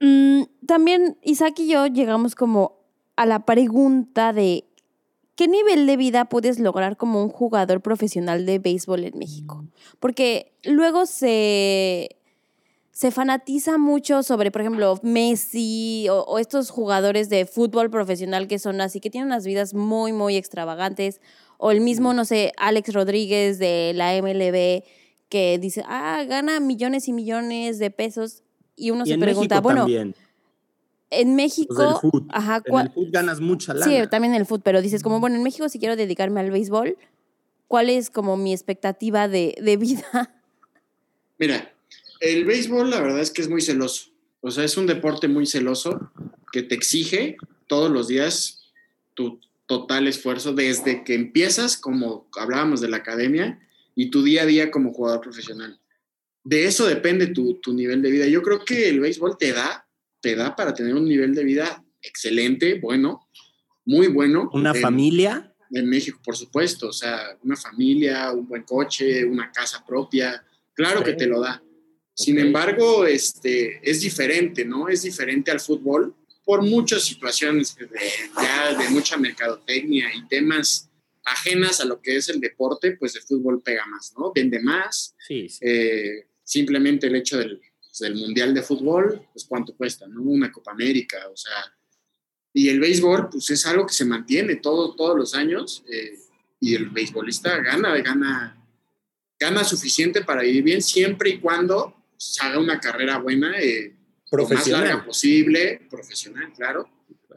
[0.00, 2.80] Mm, también Isaac y yo llegamos como
[3.16, 4.64] a la pregunta de
[5.42, 9.64] ¿qué nivel de vida puedes lograr como un jugador profesional de béisbol en México?
[9.98, 12.14] Porque luego se,
[12.92, 18.60] se fanatiza mucho sobre, por ejemplo, Messi o, o estos jugadores de fútbol profesional que
[18.60, 21.20] son así, que tienen unas vidas muy, muy extravagantes.
[21.58, 24.84] O el mismo, no sé, Alex Rodríguez de la MLB
[25.28, 28.44] que dice, ah, gana millones y millones de pesos.
[28.76, 30.14] Y uno Y se pregunta, México bueno, también.
[31.12, 32.24] En del México, foot.
[32.30, 33.86] ajá, En el foot ganas mucha lana.
[33.86, 36.50] sí, también en el fútbol, pero dices como, bueno, en México si quiero dedicarme al
[36.50, 36.96] béisbol,
[37.68, 40.04] ¿cuál es como mi expectativa de, de vida?
[41.38, 41.72] Mira,
[42.20, 44.10] el béisbol la verdad es que es muy celoso.
[44.40, 46.10] O sea, es un deporte muy celoso
[46.52, 48.64] que te exige todos los días
[49.14, 53.60] tu total esfuerzo desde que empiezas, como hablábamos de la academia,
[53.94, 55.78] y tu día a día como jugador profesional.
[56.44, 58.26] De eso depende tu, tu nivel de vida.
[58.26, 59.81] Yo creo que el béisbol te da,
[60.22, 63.28] te da para tener un nivel de vida excelente, bueno,
[63.84, 64.48] muy bueno.
[64.54, 65.54] Una en- familia.
[65.74, 66.88] en México, por supuesto.
[66.88, 71.06] O sea, una familia, un buen coche, una casa propia, claro Ok.
[71.06, 71.62] que te lo da.
[72.14, 72.44] Sin Ok.
[72.44, 74.88] embargo, este, es diferente, ¿no?
[74.88, 77.88] Es diferente al fútbol por muchas situaciones de,
[78.36, 80.90] ya de mucha mercadotecnia y temas
[81.24, 84.32] ajenas a lo que es el deporte, pues el fútbol pega más, ¿no?
[84.34, 85.14] Vende más.
[85.26, 85.58] Sí, sí.
[85.62, 87.60] eh, simplemente el hecho del,
[87.92, 90.22] pues, del Mundial de Fútbol, pues cuánto cuesta, ¿no?
[90.22, 91.52] Una Copa América, o sea,
[92.54, 96.18] y el béisbol, pues es algo que se mantiene todo, todos los años eh,
[96.58, 98.56] y el beisbolista gana, gana,
[99.38, 103.94] gana suficiente para vivir bien siempre y cuando pues, haga una carrera buena, eh, lo
[103.94, 104.88] más Profesional.
[104.88, 106.88] larga posible, profesional, claro,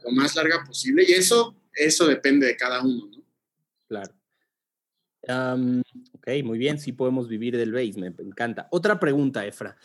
[0.02, 3.22] lo más larga posible y eso, eso depende de cada uno, ¿no?
[3.88, 4.14] Claro.
[5.28, 8.68] Am, ok, muy bien, sí podemos vivir del béis, me encanta.
[8.70, 9.76] Otra pregunta, Efra.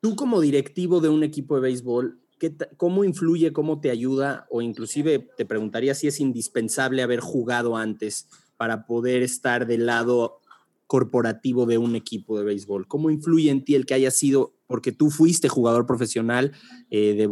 [0.00, 4.46] Tú como directivo de un equipo de béisbol, ¿qué ta- ¿cómo influye, cómo te ayuda
[4.50, 10.40] o inclusive te preguntaría si es indispensable haber jugado antes para poder estar del lado
[10.86, 12.86] corporativo de un equipo de béisbol?
[12.86, 16.52] ¿Cómo influye en ti el que haya sido, porque tú fuiste jugador profesional
[16.90, 17.28] eh,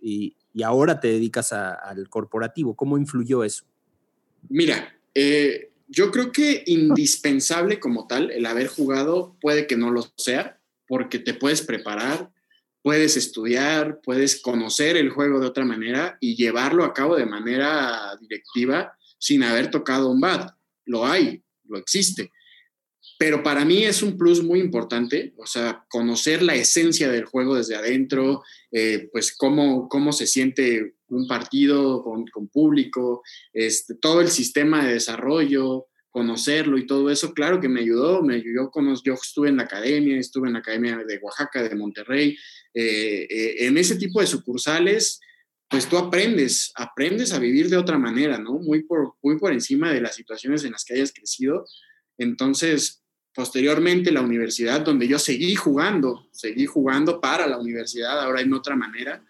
[0.00, 2.76] y, ahora te dedicas al corporativo?
[2.76, 3.64] ¿Cómo influyó eso?
[4.50, 10.04] Mira, eh, yo creo que indispensable como tal el haber jugado puede que no lo
[10.16, 12.30] sea, porque te puedes preparar,
[12.82, 18.16] puedes estudiar, puedes conocer el juego de otra manera y llevarlo a cabo de manera
[18.20, 20.50] directiva sin haber tocado un bat.
[20.84, 22.30] Lo hay, lo existe.
[23.18, 27.54] Pero para mí es un plus muy importante, o sea, conocer la esencia del juego
[27.54, 28.42] desde adentro,
[28.72, 34.84] eh, pues cómo, cómo se siente un partido con, con público, este, todo el sistema
[34.84, 38.70] de desarrollo, conocerlo y todo eso, claro que me ayudó, me ayudó,
[39.02, 42.36] yo estuve en la academia, estuve en la academia de Oaxaca, de Monterrey,
[42.74, 45.20] eh, eh, en ese tipo de sucursales,
[45.68, 48.58] pues tú aprendes, aprendes a vivir de otra manera, ¿no?
[48.58, 51.64] Muy por, muy por encima de las situaciones en las que hayas crecido.
[52.18, 53.02] Entonces,
[53.34, 58.76] posteriormente la universidad, donde yo seguí jugando, seguí jugando para la universidad, ahora en otra
[58.76, 59.24] manera,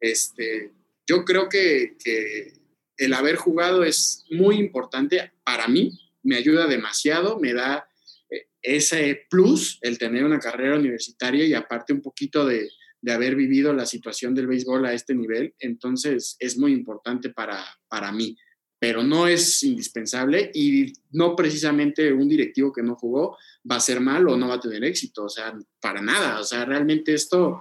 [0.00, 0.72] este,
[1.06, 2.54] yo creo que, que
[2.96, 5.92] el haber jugado es muy importante para mí,
[6.24, 7.86] me ayuda demasiado, me da
[8.28, 12.68] eh, ese plus el tener una carrera universitaria y aparte un poquito de,
[13.04, 17.62] de haber vivido la situación del béisbol a este nivel, entonces es muy importante para,
[17.86, 18.34] para mí,
[18.78, 23.36] pero no es indispensable y no precisamente un directivo que no jugó
[23.70, 26.44] va a ser mal o no va a tener éxito, o sea, para nada, o
[26.44, 27.60] sea, realmente esto,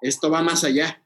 [0.00, 1.00] esto va más allá.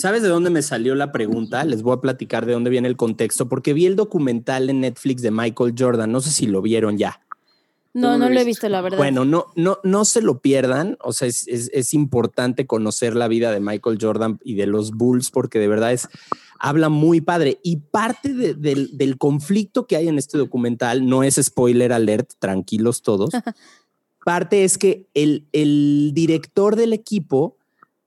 [0.00, 1.62] ¿Sabes de dónde me salió la pregunta?
[1.64, 5.20] Les voy a platicar de dónde viene el contexto, porque vi el documental en Netflix
[5.20, 6.10] de Michael Jordan.
[6.10, 7.20] No sé si lo vieron ya.
[7.92, 8.46] No, no lo he visto.
[8.46, 8.98] visto, la verdad.
[8.98, 10.96] Bueno, no, no, no se lo pierdan.
[11.02, 14.92] O sea, es, es- es importante conocer la vida de Michael Jordan y de los
[14.92, 16.08] Bulls, porque de verdad es,
[16.58, 17.58] habla muy padre.
[17.62, 22.30] Y parte de- del, del conflicto que hay en este documental, no es spoiler alert,
[22.38, 23.30] tranquilos todos.
[24.24, 27.56] parte es que el, el director del equipo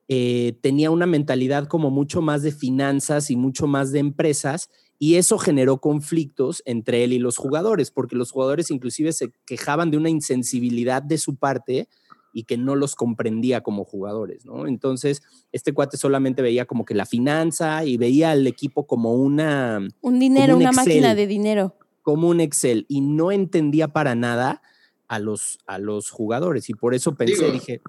[0.07, 5.15] eh, tenía una mentalidad como mucho más de finanzas y mucho más de empresas y
[5.15, 9.97] eso generó conflictos entre él y los jugadores, porque los jugadores inclusive se quejaban de
[9.97, 11.87] una insensibilidad de su parte
[12.33, 14.65] y que no los comprendía como jugadores, ¿no?
[14.65, 19.85] Entonces, este cuate solamente veía como que la finanza y veía al equipo como una
[20.01, 20.85] un dinero, un una Excel.
[20.87, 21.75] máquina de dinero.
[22.01, 24.61] como un Excel y no entendía para nada
[25.07, 27.81] a los, a los jugadores y por eso pensé, Digo, dije,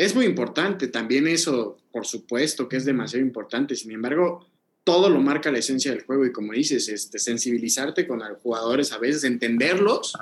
[0.00, 3.76] Es muy importante también eso, por supuesto que es demasiado importante.
[3.76, 4.46] Sin embargo,
[4.82, 8.92] todo lo marca la esencia del juego y como dices, este, sensibilizarte con los jugadores
[8.92, 10.16] a veces, entenderlos,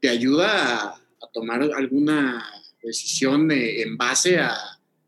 [0.00, 1.00] te ayuda a,
[1.32, 2.44] tomar alguna
[2.82, 4.56] decisión en base a,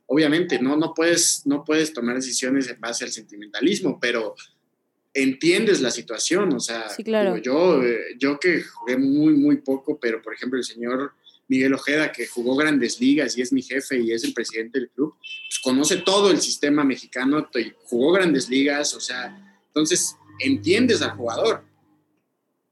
[0.07, 4.37] obviamente, no, no, puedes, no puedes tomar decisiones en base al sentimentalismo, pero
[5.13, 6.87] entiendes la situación, o sea,
[7.43, 11.15] yo, eh, yo que jugué muy, muy poco, pero por ejemplo el señor
[11.49, 14.91] Miguel Ojeda, que jugó grandes ligas y es mi jefe y es el presidente del
[14.91, 17.49] club, pues conoce todo el sistema mexicano,
[17.85, 21.65] jugó grandes ligas, o sea, entonces entiendes al jugador.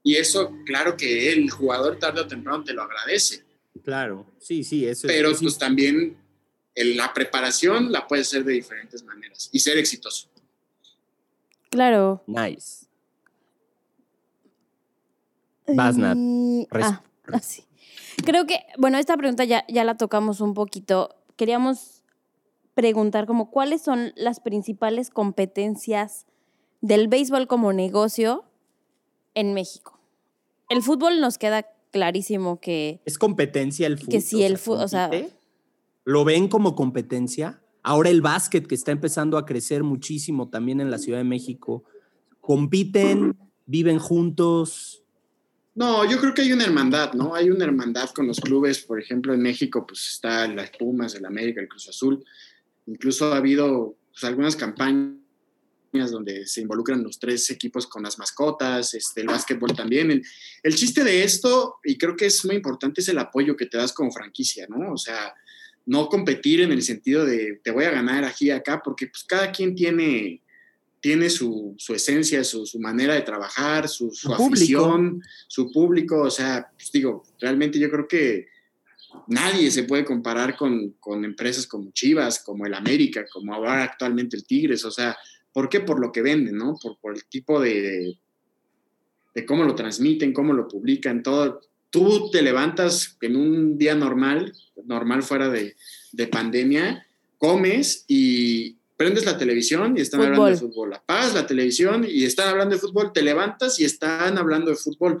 [0.03, 3.43] Y eso, claro que el jugador tarde o temprano te lo agradece.
[3.83, 6.17] Claro, sí, sí, eso Pero pues también
[6.75, 10.27] la preparación la puedes hacer de diferentes maneras y ser exitoso.
[11.69, 12.23] Claro.
[12.27, 12.85] Nice.
[15.67, 16.17] Vas, Nat.
[16.71, 17.63] Ah, así.
[18.25, 21.15] Creo que, bueno, esta pregunta ya, ya la tocamos un poquito.
[21.35, 22.03] Queríamos
[22.73, 26.25] preguntar como cuáles son las principales competencias
[26.81, 28.43] del béisbol como negocio
[29.33, 29.99] en México.
[30.69, 33.01] El fútbol nos queda clarísimo que...
[33.05, 34.11] ¿Es competencia el fútbol?
[34.11, 35.09] Que si el fútbol, o sea...
[36.05, 37.61] ¿Lo ven como competencia?
[37.83, 41.83] Ahora el básquet que está empezando a crecer muchísimo también en la Ciudad de México.
[42.41, 43.37] ¿Compiten?
[43.65, 45.02] ¿Viven juntos?
[45.75, 47.33] No, yo creo que hay una hermandad, ¿no?
[47.33, 51.25] Hay una hermandad con los clubes, por ejemplo, en México, pues está las Pumas, el
[51.25, 52.23] América, el Cruz Azul.
[52.85, 55.17] Incluso ha habido pues, algunas campañas
[56.11, 60.11] donde se involucran los tres equipos con las mascotas, este, el básquetbol también.
[60.11, 60.23] El,
[60.61, 63.77] el, chiste de esto, y creo que es muy importante, es el apoyo que te
[63.77, 64.93] das como franquicia, ¿no?
[64.93, 65.33] O sea,
[65.87, 69.23] no competir en el sentido de te voy a ganar aquí y acá, porque pues
[69.23, 70.42] cada quien tiene
[71.03, 76.21] tiene su, su esencia, su, su, manera de trabajar, su, su afición, su público.
[76.21, 78.47] O sea, pues digo, realmente yo creo que
[79.27, 84.37] nadie se puede comparar con, con, empresas como Chivas, como el América, como ahora actualmente
[84.37, 84.85] el Tigres.
[84.85, 85.17] O sea,
[85.51, 85.81] ¿por qué?
[85.81, 86.77] Por lo que venden, ¿no?
[86.81, 88.17] Por, por el tipo de,
[89.35, 91.59] de, cómo lo transmiten, cómo lo publican, todo.
[91.89, 94.53] Tú te levantas en un día normal,
[94.85, 95.75] normal fuera de,
[96.13, 97.05] de pandemia,
[97.37, 100.93] comes y, prendes la televisión y están hablando de fútbol.
[100.93, 103.11] Apagas la televisión y están hablando de fútbol.
[103.11, 105.19] Te levantas y están hablando de fútbol.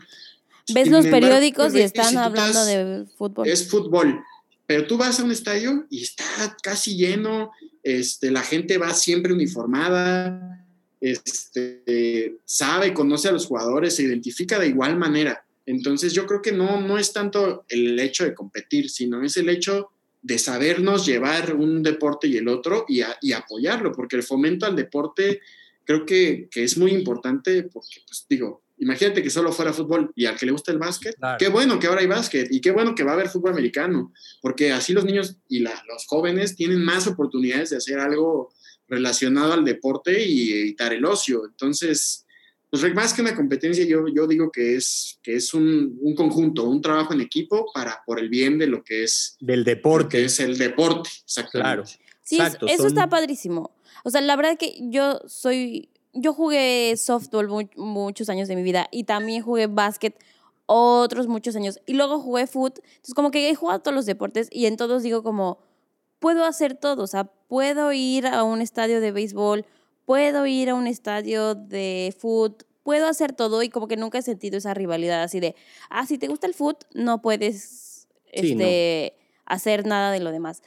[0.73, 3.45] Ves los periódicos y están hablando de fútbol.
[3.45, 4.23] Es fútbol.
[4.65, 6.23] Pero tú vas a un estadio y está
[6.63, 7.51] casi lleno,
[7.83, 10.65] este, la gente va siempre uniformada,
[11.01, 15.45] este, sabe, conoce a los jugadores, se identifica de igual manera.
[15.65, 19.49] Entonces yo creo que no, no es tanto el hecho de competir, sino es el
[19.49, 19.91] hecho
[20.23, 23.01] de sabernos llevar un deporte y el otro y,
[23.33, 25.41] apoyarlo, porque el fomento al deporte
[25.83, 30.37] creo que, es muy importante, porque, pues digo, imagínate que solo fuera fútbol y al
[30.37, 33.03] que le gusta el básquet, qué bueno que ahora hay básquet y qué bueno que
[33.03, 37.71] va a haber fútbol americano, porque así los niños y los jóvenes tienen más oportunidades
[37.71, 38.53] de hacer algo
[38.87, 41.45] relacionado al deporte y evitar el ocio.
[41.45, 42.22] Entonces,
[42.81, 46.63] pues más que una competencia, yo, yo digo que es, que es un, un, conjunto,
[46.67, 49.37] un trabajo en equipo para por el bien de lo que es...
[49.39, 50.17] Del deporte.
[50.17, 51.83] Que es el deporte, exactamente.
[51.83, 51.83] Claro.
[52.23, 53.75] Sí, eso está padrísimo.
[54.03, 55.89] O sea, la verdad que yo soy...
[56.13, 60.17] Yo jugué softball muchos años de mi vida y también jugué básquet
[60.65, 61.79] otros muchos años.
[61.85, 62.79] Y luego jugué foot.
[62.79, 65.59] Entonces, como que he jugado todos los deportes y en todos digo como,
[66.17, 67.03] puedo hacer todo.
[67.03, 69.63] O sea, puedo ir a un estadio de béisbol,
[70.05, 74.21] puedo ir a un estadio de foot, puedo hacer todo y como que nunca he
[74.21, 75.55] sentido esa rivalidad así de,
[75.89, 80.61] ah, si te gusta el foot, no puedes este, hacer nada de lo demás.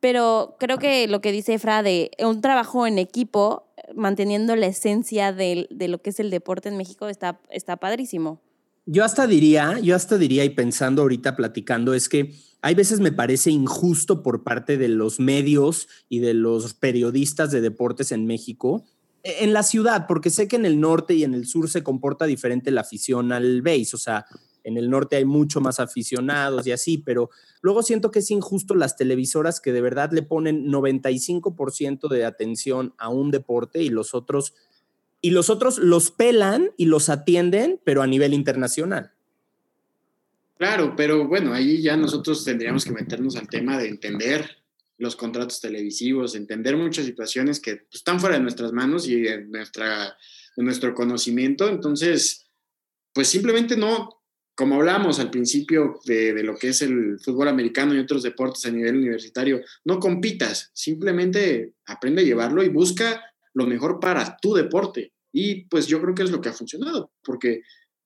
[0.00, 5.32] Pero creo que lo que dice Fra de un trabajo en equipo, manteniendo la esencia
[5.32, 8.40] de, de lo que es el deporte en México, está, está padrísimo.
[8.86, 12.32] Yo hasta diría, yo hasta diría y pensando ahorita platicando, es que
[12.62, 17.60] hay veces me parece injusto por parte de los medios y de los periodistas de
[17.60, 18.84] deportes en México,
[19.22, 21.82] e, en la ciudad, porque sé que en el norte y en el sur se
[21.82, 24.26] comporta diferente la afición al base, o sea,
[24.62, 27.30] en el norte hay mucho más aficionados y así, pero
[27.62, 32.94] luego siento que es injusto las televisoras que de verdad le ponen 95% de atención
[32.98, 34.54] a un deporte y los otros
[35.22, 39.12] y los otros los pelan y los atienden, pero a nivel internacional.
[40.60, 44.58] Claro, pero bueno, ahí ya nosotros tendríamos que meternos al tema de entender
[44.98, 50.14] los contratos televisivos, entender muchas situaciones que están fuera de nuestras manos y de, nuestra,
[50.58, 51.66] nuestro conocimiento.
[51.66, 52.46] Entonces,
[53.14, 54.22] pues simplemente no,
[54.54, 58.66] como hablamos al principio de, de, lo que es el fútbol americano y otros deportes
[58.66, 64.52] a nivel universitario, no compitas, simplemente aprende a llevarlo y busca lo mejor para tu
[64.52, 65.14] deporte.
[65.32, 67.62] Y pues yo creo que es lo que ha funcionado, porque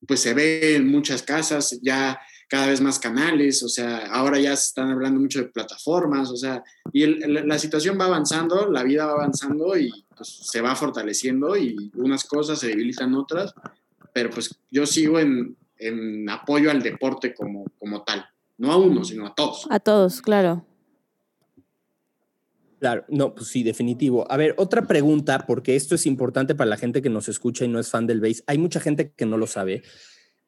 [0.07, 4.55] pues se ve en muchas casas, ya cada vez más canales, o sea, ahora ya
[4.57, 8.83] se están hablando mucho de plataformas, o sea, y el- la situación va avanzando, la
[8.83, 13.55] vida va avanzando y pues, se va fortaleciendo y unas cosas se debilitan otras,
[14.13, 18.25] pero pues yo sigo en, en apoyo al deporte como, como tal,
[18.59, 19.67] no a uno, sino a todos.
[19.71, 20.65] A todos, claro.
[22.81, 24.31] Claro, no, pues sí, definitivo.
[24.31, 27.69] A ver, otra pregunta, porque esto es importante para la gente que nos escucha y
[27.69, 28.43] no es fan del base.
[28.47, 29.83] Hay mucha gente que no lo sabe.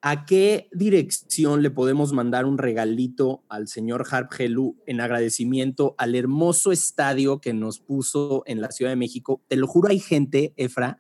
[0.02, 6.14] ¿A qué dirección le podemos mandar un regalito al señor Harp Helu en agradecimiento al
[6.14, 9.42] hermoso estadio que nos puso en la Ciudad de México?
[9.48, 10.98] Te lo juro, hay gente, Efra,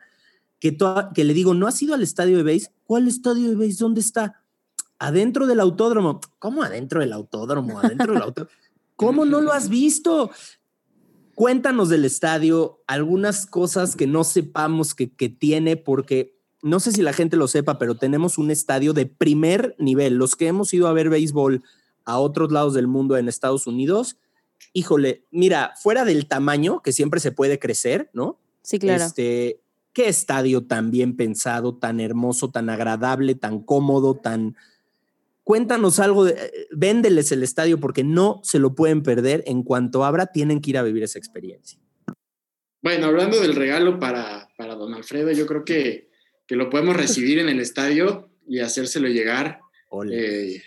[0.58, 0.76] que,
[1.14, 2.72] que le digo, ¿no has ido al estadio de base?
[2.84, 3.76] ¿Cuál estadio de base?
[3.78, 4.42] ¿Dónde está?
[4.98, 6.20] Adentro del autódromo.
[6.38, 7.78] ¿Cómo adentro del autódromo?
[7.78, 8.48] Adentro del.
[8.96, 10.30] ¿Cómo no lo has visto?
[11.34, 16.35] Cuéntanos del estadio, algunas cosas que no sepamos que, que tiene, porque
[16.66, 20.14] no sé si la gente lo sepa, pero tenemos un estadio de primer nivel.
[20.14, 21.62] Los que hemos ido a ver béisbol
[22.04, 24.16] a otros lados del mundo en Estados Unidos,
[24.72, 28.40] híjole, mira, fuera del tamaño, que siempre se puede crecer, ¿no?
[28.62, 29.04] Sí, claro.
[29.04, 29.60] Este,
[29.92, 34.56] qué estadio tan bien pensado, tan hermoso, tan agradable, tan cómodo, tan...
[35.44, 39.44] Cuéntanos algo, de, véndeles el estadio porque no se lo pueden perder.
[39.46, 41.78] En cuanto abra, tienen que ir a vivir esa experiencia.
[42.82, 46.10] Bueno, hablando del regalo para, para don Alfredo, yo creo que,
[46.46, 50.54] que lo podemos recibir en el estadio y hacérselo llegar, Ole.
[50.56, 50.62] eh,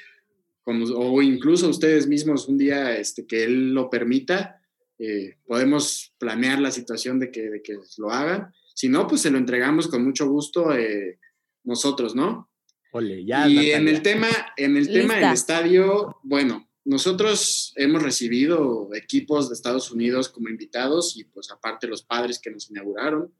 [0.64, 4.62] con- o incluso ustedes mismos un día este, que él lo permita,
[5.00, 8.54] eh, podemos planear la situación de que, de que lo hagan.
[8.76, 11.20] Si no, pues se lo entregamos con mucho gusto eh,
[11.64, 12.50] nosotros, ¿no?
[12.92, 13.48] Ole, ya.
[13.48, 13.78] y Natalia.
[13.78, 19.92] en el tema, en el tema del estadio, bueno, nosotros hemos recibido equipos de Estados
[19.92, 23.32] Unidos como invitados y pues aparte los padres que nos inauguraron.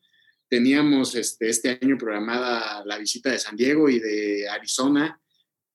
[0.50, 5.22] Teníamos este, este año programada la visita de San Diego y de Arizona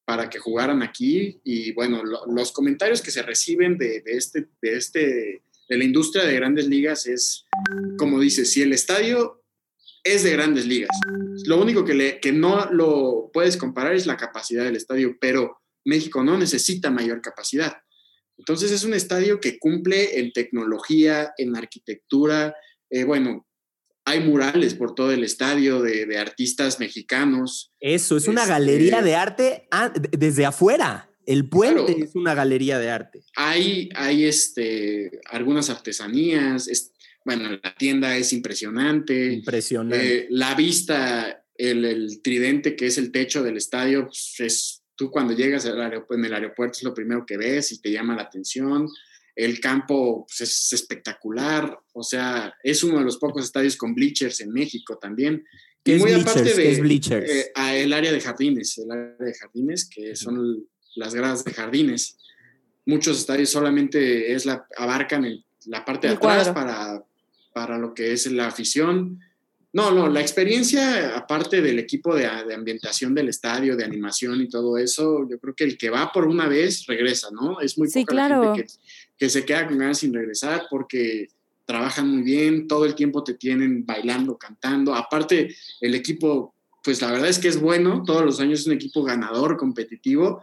[0.04, 4.48] para que jugaran aquí y bueno, lo- los comentarios que se reciben de, de este,
[4.60, 7.46] de este, de la industria de grandes ligas es,
[7.96, 9.42] como dice, si el estadio
[10.02, 10.90] es de grandes ligas,
[11.46, 15.62] lo único que, le, que no lo puedes comparar es la capacidad del estadio, pero
[15.86, 17.78] México no necesita mayor capacidad.
[18.36, 22.54] Entonces es un estadio que cumple en tecnología, en arquitectura.
[22.90, 23.46] eh, bueno,
[24.06, 27.72] hay murales por todo el estadio de, de artistas mexicanos.
[27.80, 31.10] Eso, es una Este- galería de arte ah, desde afuera.
[31.26, 32.04] El puente Claro.
[32.04, 33.24] es una galería de arte.
[33.34, 36.68] Hay, hay este, algunas artesanías.
[36.68, 36.92] es-
[37.24, 39.32] bueno, la tienda es impresionante.
[39.32, 40.18] Impresionante.
[40.18, 45.10] Eh, la vista, el, el tridente que es el techo del estadio, pues, es, tú
[45.10, 48.24] cuando llegas al en el aeropuerto es lo primero que ves y te llama la
[48.24, 48.86] atención.
[49.36, 54.40] El campo pues, es espectacular, o sea, es uno de los pocos estadios con bleachers
[54.40, 55.44] en México también.
[55.82, 56.30] ¿Qué Y es muy bleachers?
[56.36, 57.30] aparte ¿Qué de es bleachers?
[57.30, 61.52] eh, a el área de jardines, el área de jardines, que son las gradas de
[61.52, 62.16] jardines.
[62.86, 67.02] Muchos estadios solamente es la, abarcan el- la parte de El atrás para,
[67.54, 69.18] para lo que es la afición.
[69.74, 74.48] No, no, la experiencia, aparte del equipo de, de ambientación del estadio, de animación y
[74.48, 77.60] todo eso, yo creo que el que va por una vez regresa, ¿no?
[77.60, 78.54] Es muy Sí, poca la claro.
[78.54, 78.78] gente que,
[79.18, 81.26] que se queda con ganas sin regresar porque
[81.64, 84.94] trabajan muy bien, todo el tiempo te tienen bailando, cantando.
[84.94, 88.74] Aparte, el equipo, pues la verdad es que es bueno, todos los años es un
[88.74, 90.40] equipo ganador, competitivo,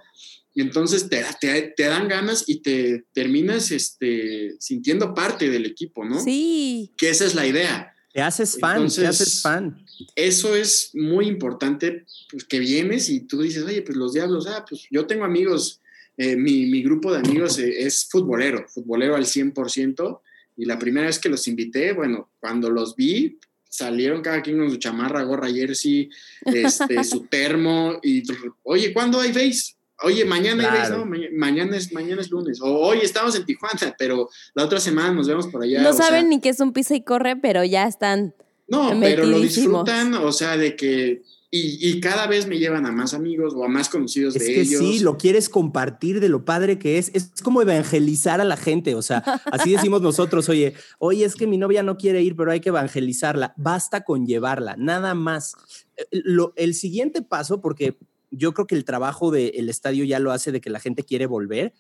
[0.53, 6.03] y entonces te, te, te dan ganas y te terminas este, sintiendo parte del equipo,
[6.03, 6.19] ¿no?
[6.19, 6.91] Sí.
[6.97, 7.90] Que esa es la idea.
[8.13, 9.85] Te haces fan, te entonces- haces fan.
[10.15, 14.65] Eso es muy importante, pues que vienes y tú dices, oye, pues los diablos, ah,
[14.67, 15.79] pues yo tengo amigos,
[16.17, 20.21] eh, mi, mi grupo de amigos eh, es futbolero, futbolero al 100%,
[20.57, 23.37] y la primera vez que los invité, bueno, cuando los vi,
[23.69, 26.09] salieron cada quien con su chamarra, gorra, jersey,
[26.45, 28.23] este, su termo, y
[28.63, 29.75] oye, ¿cuándo hay base?
[30.03, 34.29] Oye, mañana no, Ma- mañana es, mañana es lunes, o hoy estamos en Tijuana, pero
[34.53, 35.81] la otra semana nos vemos por allá.
[35.81, 38.33] no sea, saben ni qué es un pisa y corre, pero ya están.
[38.67, 41.21] no, pero lo disfrutan, o sea, de que.
[41.53, 44.53] Y, y cada vez me llevan a más amigos o a más conocidos Es de
[44.53, 44.79] que ellos.
[44.79, 47.11] sí, lo quieres compartir de lo padre que es.
[47.13, 48.95] Es como evangelizar a la gente.
[48.95, 49.17] O sea,
[49.51, 52.69] así decimos nosotros, oye, oye, es que mi novia no quiere ir, pero hay que
[52.69, 53.53] evangelizarla.
[53.57, 55.55] Basta con llevarla, nada más.
[55.97, 57.97] Eh, Lo, el siguiente paso, porque
[58.31, 61.25] yo creo que el trabajo del estadio ya lo hace de que la gente quiere
[61.27, 61.73] volver.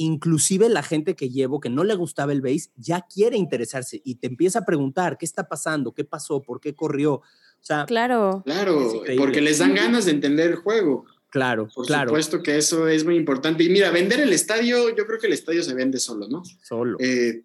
[0.00, 4.14] Inclusive la gente que llevo que no le gustaba el base ya quiere interesarse y
[4.16, 7.14] te empieza a preguntar qué está pasando, qué pasó, por qué corrió.
[7.14, 7.22] O
[7.60, 8.42] sea, Claro.
[8.44, 11.04] Claro, porque les dan ganas de entender el juego.
[11.30, 13.64] claro, Por claro, supuesto que eso es muy importante.
[13.64, 16.42] Y mira, vender el estadio, yo creo que el estadio se vende solo, ¿no?
[16.62, 16.96] solo.
[17.00, 17.42] Eh,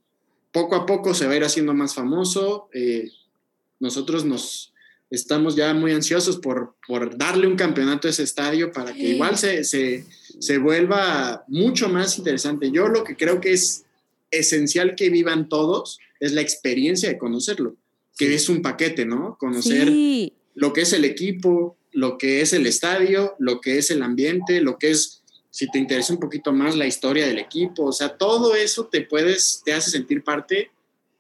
[0.52, 2.70] poco a poco se va a ir haciendo más famoso.
[2.74, 3.10] eh,
[3.80, 4.73] nosotros nos
[5.16, 9.38] estamos ya muy ansiosos por, por darle un campeonato a ese estadio para que igual
[9.38, 10.06] se, se,
[10.40, 12.72] se vuelva mucho más interesante.
[12.72, 13.84] Yo lo que creo que es
[14.32, 17.76] esencial que vivan todos es la experiencia de conocerlo,
[18.18, 19.38] que es un paquete, ¿no?
[19.40, 20.34] Conocer Sí.
[20.56, 24.62] lo que es el equipo, lo que es el estadio, lo que es el ambiente,
[24.62, 27.84] lo que es, si te interesa un poquito más, la historia del equipo.
[27.86, 30.72] O sea, todo eso te puedes, te hace sentir parte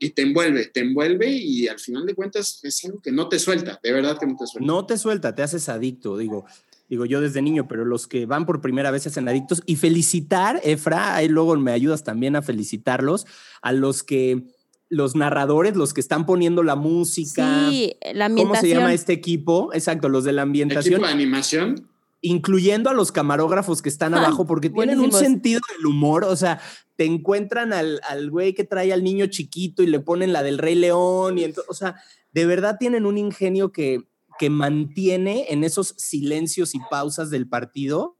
[0.03, 3.39] y te envuelve, te envuelve y al final de cuentas es algo que no te
[3.39, 4.67] suelta, de verdad que no te suelta.
[4.67, 6.45] No te suelta, te haces adicto, digo.
[6.89, 9.63] Digo yo desde niño, pero los que van por primera vez se hacen adictos.
[9.65, 13.25] Y felicitar, Efra, ahí luego me ayudas también a felicitarlos,
[13.61, 14.43] a los que,
[14.89, 17.69] los narradores, los que están poniendo la música.
[17.69, 18.79] Sí, la ¿Cómo se ambientación.
[18.79, 19.73] llama este equipo?
[19.73, 20.95] Exacto, los de la ambientación.
[20.95, 21.87] Equipo de animación,
[22.23, 26.35] incluyendo a los camarógrafos que están Ah, abajo, porque tienen un sentido del humor, o
[26.35, 26.59] sea,
[26.95, 30.57] te encuentran al, al güey que trae al niño chiquito y le ponen la del
[30.57, 31.95] Rey León, y o sea,
[32.31, 34.07] de verdad tienen un ingenio que,
[34.39, 38.15] que mantiene en esos silencios y pausas del partido,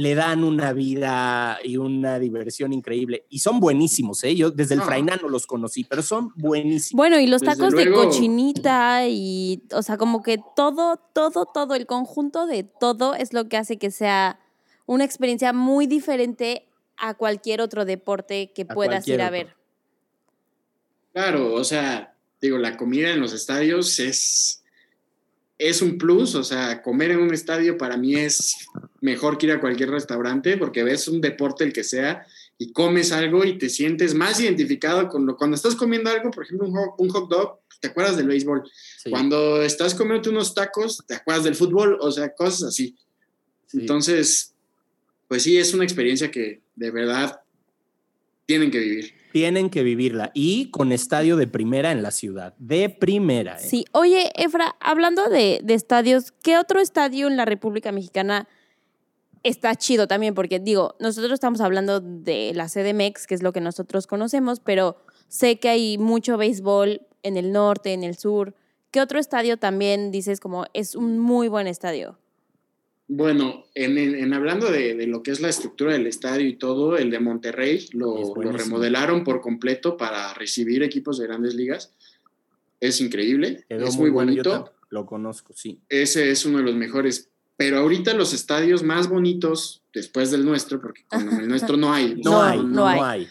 [0.00, 3.26] le dan una vida y una diversión increíble.
[3.30, 4.36] Y son buenísimos, ¿eh?
[4.36, 4.86] Yo desde el No.
[4.86, 6.96] Frainano los conocí, pero son buenísimos.
[6.96, 8.04] Bueno, y los Desde tacos de luego.
[8.04, 13.48] cochinita y, o sea, como que todo, todo, todo, el conjunto de todo es lo
[13.48, 14.38] que hace que sea
[14.86, 19.32] una experiencia muy diferente a cualquier otro deporte que A puedas ir a otro.
[19.32, 19.56] ver.
[21.12, 24.57] claro, o sea, digo, la comida en los estadios es,
[25.58, 28.56] es un plus, o sea, comer en un estadio para mí es
[29.00, 33.12] mejor que ir a cualquier restaurante porque ves un deporte el que sea y comes
[33.12, 36.74] algo y te sientes más identificado con lo cuando estás comiendo algo, por ejemplo, un
[36.74, 38.68] hot, un hot dog, te acuerdas del béisbol.
[39.02, 42.96] Sí, Cuando estás comiendo unos tacos, te acuerdas del fútbol, o sea, cosas así.
[43.66, 43.78] sí.
[43.80, 44.54] Entonces,
[45.28, 47.40] pues sí, es una experiencia que de verdad
[48.46, 49.17] tienen que vivir.
[49.38, 53.54] Tienen que vivirla y con estadio de primera en la ciudad, de primera.
[53.54, 53.60] ¿eh?
[53.60, 53.84] Sí.
[53.92, 58.48] Oye, Efra, hablando de, de estadios, ¿qué otro estadio en la República Mexicana
[59.44, 60.34] está chido también?
[60.34, 64.96] Porque digo, nosotros estamos hablando de la CDMX, que es lo que nosotros conocemos, pero
[65.28, 68.56] sé que hay mucho béisbol en el norte, en el sur.
[68.90, 72.18] ¿Qué otro estadio también dices como es un muy buen estadio?
[73.10, 76.56] Bueno, en, en- en hablando de, de lo que es la estructura del estadio y
[76.56, 81.94] todo, el de Monterrey lo, remodelaron por completo para recibir equipos de grandes ligas.
[82.80, 84.72] Es increíble, Quedó es muy, bonito.
[84.90, 85.80] lo conozco, sí.
[85.88, 87.30] Ese es uno de los mejores.
[87.56, 92.14] Pero ahorita los estadios más bonitos, después del nuestro, porque con el nuestro no hay.
[92.22, 93.00] No, No, hay, no no, hay.
[93.22, 93.28] hay.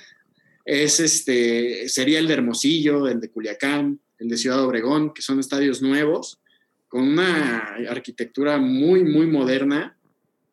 [0.65, 5.39] es este, sería el de Hermosillo, el de Culiacán, el de Ciudad Obregón, que son
[5.39, 6.39] estadios nuevos,
[6.87, 9.97] con una arquitectura muy, muy moderna.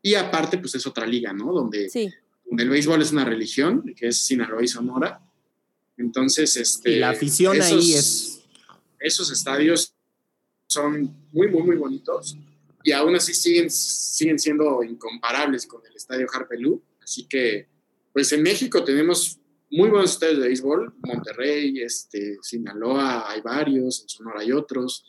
[0.03, 1.53] Y aparte, pues es otra liga, ¿no?
[1.53, 2.13] Donde, Sí.
[2.45, 5.21] donde el béisbol es una religión, que es Sinaloa y Sonora.
[5.97, 6.93] Entonces, este.
[6.93, 8.31] Y la afición esos- ahí es
[9.01, 9.95] Esos estadios
[10.67, 12.39] son muy, muy, muy bonitos.
[12.83, 16.83] Y aún así siguen, siguen siendo incomparables con el estadio Harpelú.
[17.03, 17.69] Así que,
[18.15, 19.39] pues en México tenemos
[19.71, 20.95] muy buenos estadios de béisbol.
[21.03, 25.05] Monterrey, este, Sinaloa, hay varios, en Sonora hay otros.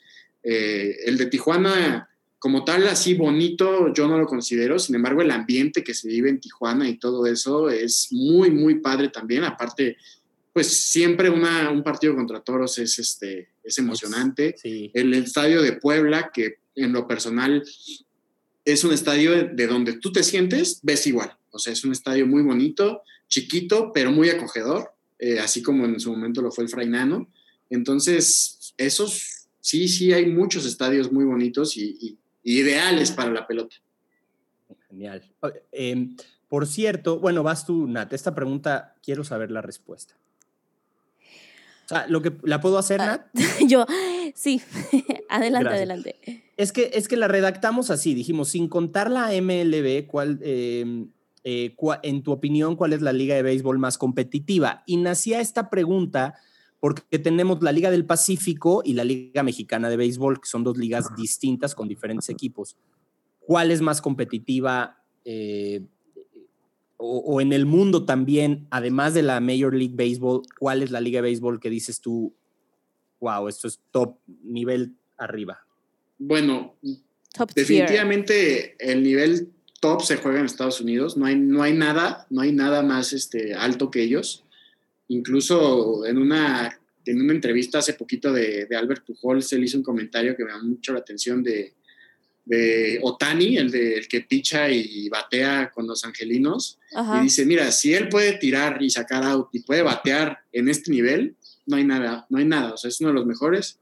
[0.46, 2.08] Eh, el de Tijuana,
[2.40, 4.78] como tal, así bonito, yo no lo considero.
[4.78, 8.76] Sin embargo, el ambiente que se vive en Tijuana y todo eso es muy, muy
[8.76, 9.44] padre también.
[9.44, 9.98] Aparte,
[10.54, 14.56] pues siempre una, un partido contra Toros es, este, es emocionante.
[14.58, 14.92] sí.
[14.94, 17.64] El estadio de Puebla, que en lo personal
[18.64, 21.38] es un estadio de donde tú te sientes, ves igual.
[21.52, 26.00] O sea, es un estadio muy bonito, chiquito, pero muy acogedor, eh, así como en
[26.00, 27.30] su momento lo fue el Frainano.
[27.70, 29.35] Entonces, esos,
[29.66, 33.76] sí, sí, hay muchos estadios muy bonitos y, y- y ideales para la pelota.
[34.90, 35.24] Genial.
[35.72, 36.16] Em,
[36.48, 38.14] por cierto, bueno, vas tú, Nat.
[38.14, 40.14] Esta pregunta quiero saber la respuesta.
[41.86, 43.06] O sea, lo que la puedo hacer, Ah.
[43.08, 43.26] Nat,
[43.68, 43.86] Yo,
[44.36, 44.62] sí.
[45.30, 45.74] adelante, Gracias.
[45.74, 46.44] adelante.
[46.58, 48.14] es que es que la redactamos así.
[48.14, 51.10] Dijimos sin contar la MLB, ¿cuál, em,
[51.44, 54.84] eh, cua- en tu opinión, cuál es la liga de béisbol más competitiva?
[54.86, 56.36] Y nacía esta pregunta
[56.86, 60.78] porque tenemos la Liga del Pacífico y la Liga Mexicana de Béisbol, que son dos
[60.78, 62.76] ligas distintas con diferentes equipos.
[63.40, 65.02] ¿Cuál es más competitiva?
[65.26, 65.82] eh,
[66.98, 71.02] o, o en el mundo también, además de la Major League Baseball, ¿cuál es la
[71.02, 72.36] liga de béisbol que dices tú,
[73.20, 75.66] wow, esto es top, nivel arriba?
[76.20, 76.76] Bueno,
[77.34, 77.66] Top tier.
[77.66, 79.50] definitivamente el nivel
[79.82, 81.18] top se juega en Estados Unidos.
[81.18, 84.45] No hay, no hay nada, no hay nada más este, alto que ellos.
[85.08, 89.84] Incluso en una, en una entrevista hace poquito de, de Albert Pujols, él hizo un
[89.84, 91.74] comentario que me llamó mucho la atención de,
[92.46, 96.80] de Otani, el, de, el que picha y batea con los angelinos.
[96.94, 97.20] Ajá.
[97.20, 100.92] Y dice, mira, si él puede tirar y sacar out y puede batear en este
[100.92, 101.36] nivel,
[101.68, 102.74] no hay nada, no hay nada.
[102.74, 103.80] O sea, es uno de los mejores.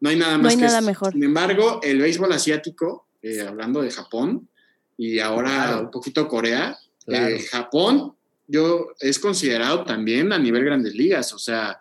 [0.00, 1.12] No hay nada No más hay que nada mejor.
[1.12, 4.48] Sin embargo, el béisbol asiático, eh, hablando de Japón
[4.96, 5.80] y ahora Claro.
[5.82, 7.34] un poquito Corea, Claro.
[7.34, 8.14] eh, Japón
[8.50, 11.78] yo es considerado también a nivel grandes ligas, o sea,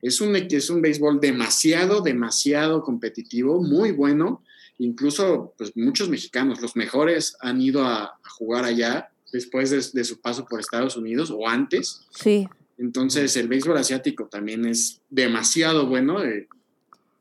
[0.00, 4.42] es un, es un béisbol demasiado, demasiado competitivo, muy bueno,
[4.78, 10.04] incluso pues muchos mexicanos, los mejores han ido a, a jugar allá después de, de
[10.04, 12.48] su paso por Estados Unidos o antes, Sí.
[12.78, 16.48] entonces el béisbol asiático también es demasiado bueno, eh,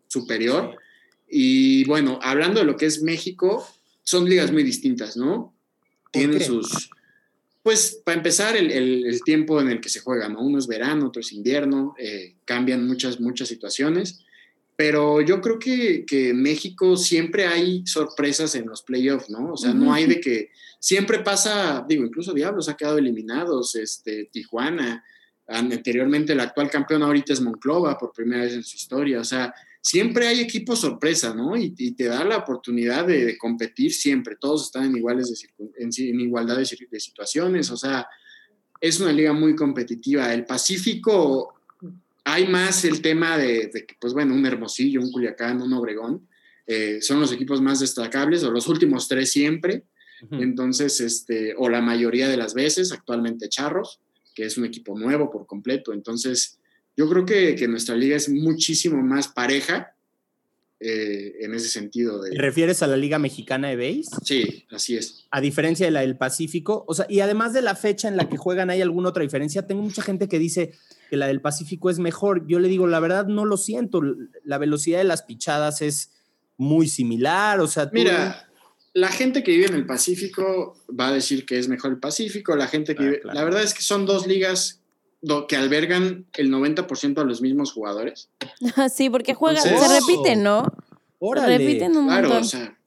[0.08, 0.76] superior.
[1.30, 3.66] Y bueno, hablando de lo que es México,
[4.04, 5.54] son ligas muy distintas, ¿no?
[6.12, 6.90] Tienen sus...
[7.64, 10.42] Pues para empezar, el, el- el tiempo en el que se juega, ¿no?
[10.42, 14.22] Uno es verano, otro es invierno, eh, cambian muchas, muchas situaciones.
[14.76, 19.54] Pero yo creo que, que en México siempre hay sorpresas en los playoffs, ¿no?
[19.54, 20.50] O sea, no hay de que
[20.80, 25.04] siempre pasa, digo, incluso Diablos ha quedado eliminados, este, Tijuana,
[25.48, 29.54] anteriormente el actual campeón ahorita es Monclova por primera vez en su historia, o sea,
[29.82, 31.58] siempre hay equipos sorpresa, ¿no?
[31.58, 35.66] Y, y te da la oportunidad de, de competir siempre, todos están en, iguales de
[35.78, 38.08] en, igualdad de, situaciones, o sea,
[38.80, 40.34] es una liga muy competitiva.
[40.34, 41.56] El Pacífico,
[42.24, 46.28] hay más el tema de, que, pues bueno, un Hermosillo, un Culiacán, un Obregón,
[46.68, 49.84] eh, son los equipos más destacables, o los últimos tres siempre,
[50.30, 54.00] entonces, este, o la mayoría de las veces, actualmente Charros,
[54.36, 55.94] que es un equipo nuevo por completo.
[55.94, 56.60] Entonces,
[57.02, 59.96] yo creo que, que nuestra liga es muchísimo más pareja
[60.80, 62.22] eh, en ese sentido.
[62.22, 64.10] ¿Te refieres a la Liga Mexicana de Béis?
[64.24, 65.26] sí, así es.
[65.32, 66.84] A diferencia de la del Pacífico.
[66.88, 69.66] O sea, y además de la fecha en la que juegan, ¿hay alguna otra diferencia?
[69.68, 70.74] Tengo mucha gente que dice
[71.10, 72.48] que la del Pacífico es mejor.
[72.48, 74.02] Yo le digo, la verdad no lo siento.
[74.44, 76.12] La velocidad de las pichadas es
[76.58, 77.60] muy similar.
[77.60, 78.50] O sea, tú- Mira,
[78.94, 82.56] la gente que vive en el Pacífico va a decir que es mejor el Pacífico.
[82.56, 83.38] La gente que Ah, vive, claro.
[83.40, 84.81] la verdad es que son dos ligas
[85.48, 88.30] que albergan el 90% a los mismos jugadores.
[88.94, 90.64] sí, porque juegan, Entonces- se repiten, ¿no?
[91.20, 91.58] órale.
[91.58, 92.42] Se repiten un Claro, montón.
[92.44, 92.78] o sea,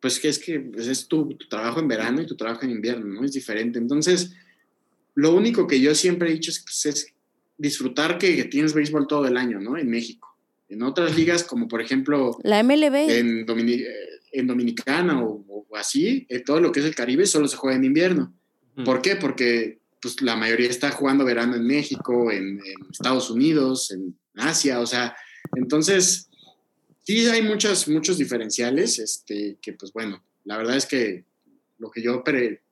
[0.00, 2.70] pues que es que pues, es tu, tu trabajo en verano y tu trabajo en
[2.70, 3.24] invierno, ¿no?
[3.24, 3.78] Es diferente.
[3.78, 4.32] Entonces,
[5.14, 7.14] lo único que yo siempre he dicho es, pues, es
[7.56, 9.76] disfrutar que, que tienes béisbol todo el año, ¿no?
[9.76, 10.28] En México.
[10.68, 12.94] En otras ligas, como por ejemplo La MLB.
[13.10, 13.84] en, Domini-
[14.32, 17.76] en Dominicana o, o así, eh, todo lo que es el Caribe solo se juega
[17.76, 18.32] en invierno.
[18.84, 19.16] ¿Por qué?
[19.16, 24.80] Porque pues, la mayoría está jugando verano en México, en, en Estados Unidos, en Asia,
[24.80, 25.16] o sea,
[25.56, 26.28] entonces
[27.04, 31.24] sí hay muchos, muchos diferenciales, este, que pues bueno, la verdad es que
[31.78, 32.62] lo que yo pre-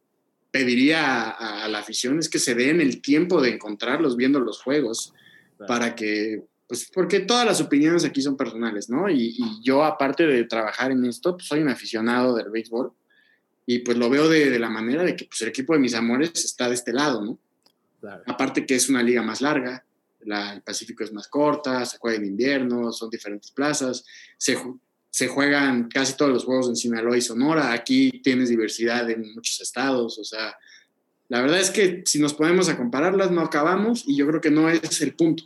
[0.50, 4.60] pediría a, a la afición es que se den el tiempo de encontrarlos viendo los
[4.62, 5.12] juegos
[5.56, 5.68] Claro.
[5.68, 9.08] para que, pues porque todas las opiniones aquí son personales, ¿no?
[9.08, 12.92] Y, y yo aparte de trabajar en esto, pues soy un aficionado del béisbol
[13.66, 15.94] y pues lo veo de, de la manera de que pues, el equipo de mis
[15.94, 17.38] amores está de este lado, ¿no?
[18.00, 18.22] Claro.
[18.26, 19.84] Aparte que es una liga más larga,
[20.20, 24.04] la, el Pacífico es más corta, se juega en invierno, son diferentes plazas,
[24.38, 24.56] se,
[25.10, 29.60] se juegan casi todos los juegos en Sinaloa y Sonora, aquí tienes diversidad en muchos
[29.60, 30.56] estados, o sea,
[31.28, 34.50] la verdad es que si nos ponemos a compararlas no acabamos y yo creo que
[34.50, 35.44] no es el punto.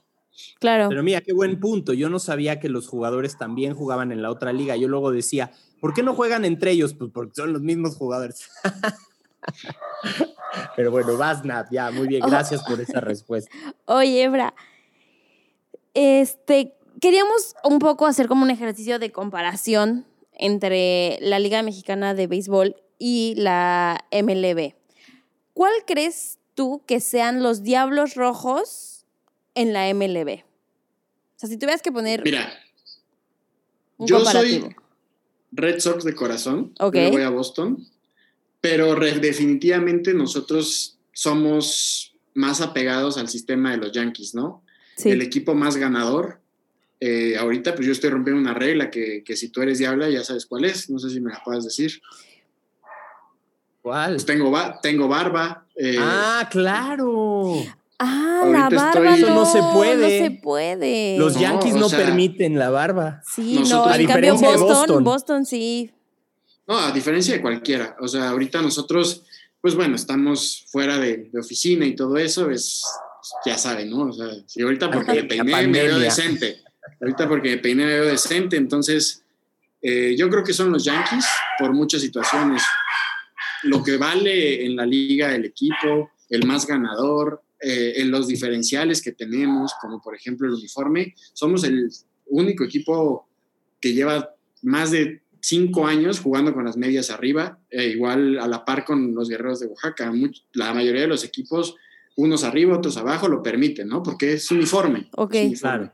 [0.59, 0.89] Claro.
[0.89, 1.93] Pero mira, qué buen punto.
[1.93, 4.77] Yo no sabía que los jugadores también jugaban en la otra liga.
[4.77, 6.95] Yo luego decía, ¿por qué no juegan entre ellos?
[6.95, 8.49] Pues porque son los mismos jugadores.
[10.77, 13.51] Pero bueno, vas, Nat, ya, muy bien, gracias por esa respuesta.
[13.87, 14.55] Oye, Ebra,
[15.95, 22.27] este, queríamos un poco hacer como un ejercicio de comparación entre la Liga Mexicana de
[22.27, 24.75] Béisbol y la MLB.
[25.55, 29.05] ¿Cuál crees tú que sean los Diablos Rojos
[29.55, 30.41] en la MLB?
[30.41, 32.51] O sea, si tuvieras que poner Mira,
[33.99, 34.67] un yo comparativo.
[34.67, 34.77] soy
[35.53, 36.95] Red Sox de corazón, Ok.
[36.95, 37.87] yo voy a Boston,
[38.61, 44.63] pero definitivamente nosotros somos más apegados al sistema de los Yankees, ¿no?
[44.97, 45.09] Sí.
[45.11, 46.41] el equipo más ganador.
[47.01, 50.23] Eh, ahorita, pues yo estoy rompiendo una regla que, que si tú eres diabla ya
[50.23, 50.91] sabes cuál es.
[50.91, 52.03] No sé si me la puedes decir.
[53.81, 54.13] ¿Cuál?
[54.13, 55.67] Pues tengo, ba- tengo barba.
[55.75, 57.55] eh, Ah, claro.
[58.03, 60.21] Ah, la barba estoy- no, No se puede.
[60.21, 61.19] No se puede.
[61.19, 63.23] Los No, Yankees no sea, permiten la barba.
[63.31, 65.05] Sí, Nosotros- no, A en cambio diferencia de Boston, Boston.
[65.05, 65.91] Boston sí.
[66.67, 67.97] No, a diferencia de cualquiera.
[68.01, 69.23] O sea, ahorita nosotros,
[69.61, 72.83] pues bueno, estamos fuera de, de oficina y todo eso, es,
[73.45, 74.05] ya saben, ¿no?
[74.09, 76.63] O sea, si ahorita porque me peiné me veo decente.
[77.01, 78.57] Ahorita porque me peiné me veo decente.
[78.57, 79.23] Entonces,
[79.83, 81.27] eh, yo creo que son los Yankees
[81.59, 82.63] por muchas situaciones.
[83.65, 89.03] Lo que vale en la liga el equipo, el más ganador, eh, en los diferenciales
[89.03, 91.89] que tenemos, como por ejemplo el uniforme, somos el
[92.27, 93.29] único equipo
[93.81, 98.65] que lleva más de cinco años jugando con las medias arriba, eh, igual a la
[98.65, 100.11] par con los guerreros de Oaxaca.
[100.13, 101.75] Much- la mayoría de los equipos,
[102.17, 104.03] unos arriba, otros abajo, lo permiten, ¿no?
[104.03, 105.09] Porque es uniforme.
[105.17, 105.35] Ok.
[105.35, 105.59] es uniforme.
[105.89, 105.93] Claro.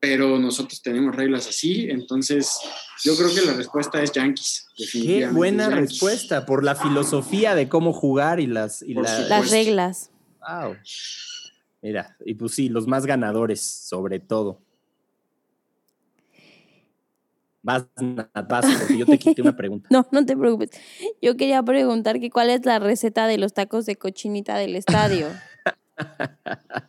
[0.00, 2.58] pero nosotros tenemos reglas así, entonces
[3.02, 4.66] yo creo que la respuesta es Yankees.
[4.76, 5.90] Qué definitivamente buena Yankees.
[5.92, 9.18] respuesta por la filosofía de cómo jugar y las y la-.
[9.28, 10.10] Las reglas.
[10.48, 10.76] Wow.
[11.82, 14.60] Mira, y pues sí, los más ganadores, sobre todo.
[17.62, 19.88] Vas, vas, porque yo te quité una pregunta.
[19.90, 20.70] No, no te preocupes.
[21.22, 25.28] Yo quería preguntar que cuál es la receta de los tacos de cochinita del estadio.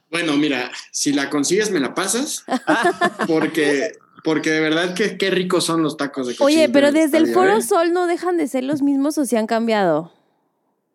[0.10, 2.44] Bueno, mira, si la consigues me la pasas,
[3.28, 3.92] porque,
[4.24, 7.04] porque de verdad que qué ricos son los tacos de Oye, cochinita pero en el
[7.04, 7.62] desde el Foro ¿eh?
[7.62, 10.15] Sol no dejan de ser los mismos o se han cambiado.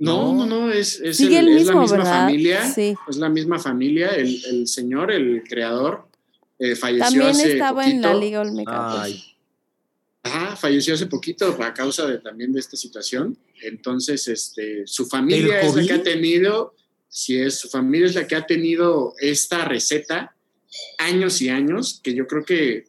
[0.01, 0.47] No, No.
[0.47, 2.21] no, es, es, Sigue el- el es la misma ¿verdad?
[2.27, 2.67] familia.
[2.73, 2.95] Sí.
[3.09, 4.09] Es la misma familia.
[4.09, 6.09] El, el señor, el creador,
[6.59, 8.21] eh, falleció También hace estaba en la poquito.
[8.25, 8.89] Liga Olmeca.
[8.91, 9.03] pues.
[9.03, 9.25] Ay,
[10.23, 13.39] Ajá, falleció hace poquito a causa de, también de esta situación.
[13.63, 16.75] Entonces, este, su familia ¿Del es la que ha tenido,
[17.09, 20.35] si es, su familia es la que ha tenido esta receta
[20.99, 22.85] años y años, que yo creo que,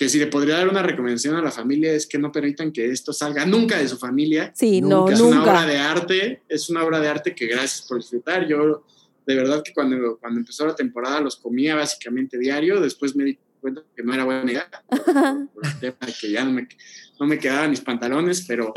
[0.00, 2.90] que si le podría dar una recomendación a la familia es que no permitan que
[2.90, 4.50] esto salga nunca de su familia.
[4.56, 5.12] Sí, no, Nunca.
[5.12, 8.48] es una obra de arte, es una obra de arte que gracias por disfrutar.
[8.48, 8.86] Yo
[9.26, 13.38] de verdad que cuando, cuando empezó la temporada los comía básicamente diario, después me di
[13.60, 15.04] cuenta que no era buena idea, por,
[15.52, 16.66] por el tema de que ya no me,
[17.20, 18.72] no me quedaban mis pantalones, pero,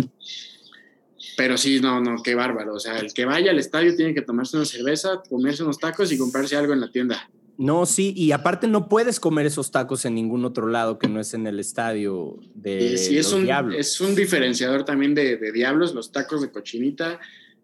[1.37, 2.73] pero sí, no, no, qué bárbaro.
[2.73, 6.11] O sea, el que vaya al estadio tiene que tomarse una cerveza, comerse unos tacos
[6.11, 7.29] y comprarse algo en la tienda.
[7.57, 11.19] No, sí, y aparte no puedes comer esos tacos en ningún otro lado que no
[11.19, 13.75] es en el estadio de sí, es los un, Diablos.
[13.77, 17.19] es un diferenciador también de, de Diablos, los tacos de cochinita.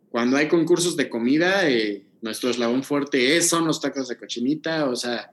[0.10, 4.88] Cuando hay concursos de comida, eh, nuestro eslabón fuerte es, son los tacos de cochinita.
[4.90, 5.32] O sea,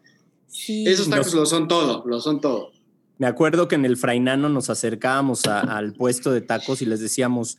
[0.48, 0.84] Sí.
[0.86, 2.70] esos tacos Nos- lo son todo, lo son todo.
[3.18, 7.00] Me acuerdo que en el Frainano nos acercábamos a- al puesto de tacos y les
[7.00, 7.58] decíamos,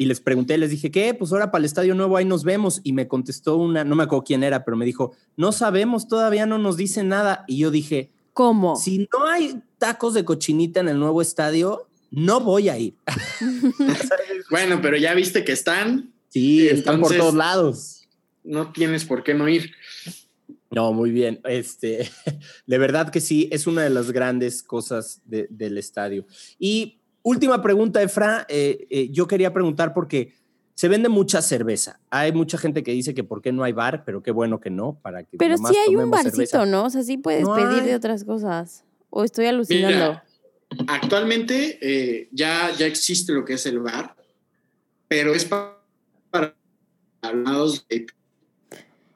[0.00, 1.12] y les pregunté, les dije, ¿qué?
[1.12, 2.80] Pues ahora para el Estadio Nuevo ahí nos vemos.
[2.84, 6.46] Y me contestó una, no me acuerdo quién era, pero me dijo, no sabemos, todavía
[6.46, 7.44] no nos dice nada.
[7.46, 8.76] Y yo dije, ¿Cómo?
[8.76, 12.94] si no hay tacos de cochinita en el nuevo estadio, no voy a ir.
[14.50, 18.08] Bueno, pero ya viste que están, Sí, están por todos lados.
[18.42, 19.70] no tienes por qué no ir.
[20.70, 21.40] No, muy bien.
[21.44, 22.08] Este,
[22.66, 26.24] de verdad que sí, es una de las grandes cosas de- del estadio.
[26.58, 28.46] Y última pregunta, Efra.
[28.48, 30.32] eh, eh, yo quería preguntar porque
[30.74, 32.00] se vende mucha cerveza.
[32.10, 34.70] Hay mucha gente que dice que por qué no hay bar, pero qué bueno que
[34.70, 36.66] no, para que Pero sí hay un barcito, cerveza.
[36.66, 36.84] ¿no?
[36.84, 37.86] O sea, sí puedes No pedir hay.
[37.86, 38.84] de otras cosas.
[39.10, 39.88] O estoy alucinando.
[39.96, 40.24] Mira,
[40.88, 44.14] actualmente eh, ya, ya existe lo que es el bar,
[45.08, 45.76] pero es pa-
[46.30, 46.54] para
[47.22, 48.06] lados de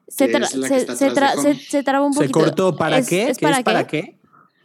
[0.07, 2.39] se, tra- se, se, tra- se, se traba un ¿Se poquito.
[2.39, 3.29] cortó para ¿Es- qué?
[3.29, 4.17] es ¿Qué para es para qué?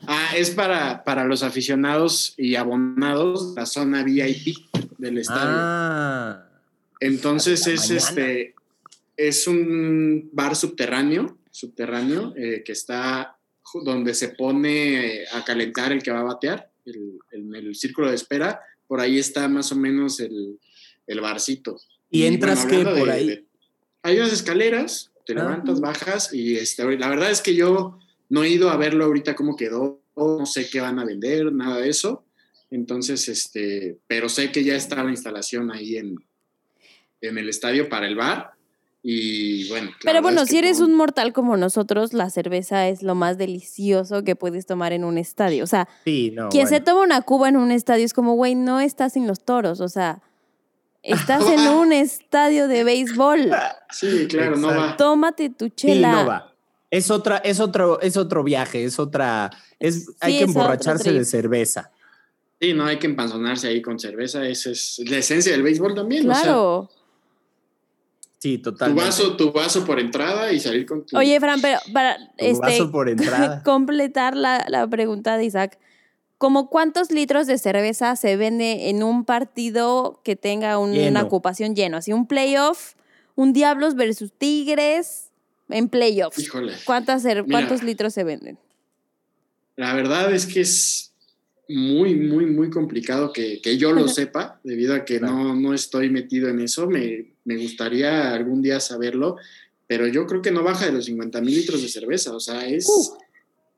[0.06, 4.56] Ah, es para, para los aficionados y abonados, la zona VIP
[4.98, 5.56] del estadio.
[5.56, 6.46] Ah,
[7.00, 7.98] Entonces es mañana.
[8.08, 8.54] este
[9.16, 13.36] es un bar subterráneo, subterráneo eh, que está
[13.84, 18.16] donde se pone a calentar el que va a batear, el- en el círculo de
[18.16, 20.58] espera, por ahí está más o menos el,
[21.06, 21.78] el barcito.
[22.10, 23.46] ¿Y entras hablando por ahí?
[24.02, 25.36] hay unas escaleras, te Ah.
[25.44, 27.99] levantas, bajas y este, la verdad es que yo
[28.30, 31.76] no he ido a verlo ahorita cómo quedó, no sé qué van a vender, nada
[31.78, 32.24] de eso.
[32.70, 36.16] Entonces, este, pero sé que ya está la instalación ahí en,
[37.20, 38.52] en el estadio para el bar.
[39.02, 39.90] Y bueno.
[40.04, 43.14] Pero bueno, es que si eres no- un mortal como nosotros, la cerveza es lo
[43.14, 45.64] más delicioso que puedes tomar en un estadio.
[45.64, 46.50] O sea, sí, no.
[46.50, 49.42] quien se toma una cuba en un estadio es como, güey, no estás en los
[49.42, 49.80] toros.
[49.80, 50.20] O sea,
[51.02, 53.50] estás en un estadio de béisbol.
[53.90, 54.96] Sí, claro, no va.
[54.98, 56.12] Tómate tu Sí, chela.
[56.12, 56.54] no va.
[56.90, 61.90] Es otra, es otro, es otro viaje, es otra, es, hay que emborracharse de cerveza.
[62.60, 64.44] Sí, no hay que empanzonarse ahí con cerveza.
[64.46, 66.28] Esa es la esencia del béisbol también.
[66.28, 66.90] o sea, Claro.
[68.38, 69.04] Sí, tu totalmente.
[69.04, 71.16] vaso, tu vaso por entrada y salir con tu.
[71.16, 73.62] Oye, Fran, pero para Tu este, vaso por entrada.
[73.64, 75.78] completar la, la pregunta de Isaac,
[76.38, 81.74] ¿como cuántos litros de cerveza se vende en un partido que tenga un- una ocupación
[81.76, 81.98] lleno?
[81.98, 82.94] Así un playoff,
[83.34, 85.29] un Diablos versus Tigres
[85.72, 86.38] en playoffs.
[86.38, 86.74] Híjole.
[86.84, 87.44] ¿Cuántas Mira.
[87.44, 88.58] ¿Cuántos litros se venden?
[89.76, 91.12] La verdad es que es
[91.68, 95.34] muy, muy, muy complicado que, que yo lo sepa, debido a que Claro.
[95.34, 96.86] no, no estoy metido en eso.
[96.88, 99.36] Me, me gustaría algún día saberlo,
[99.86, 102.32] pero yo creo que no baja de los 50 mil litros de cerveza.
[102.34, 102.86] O sea, es.
[102.88, 103.16] Uh.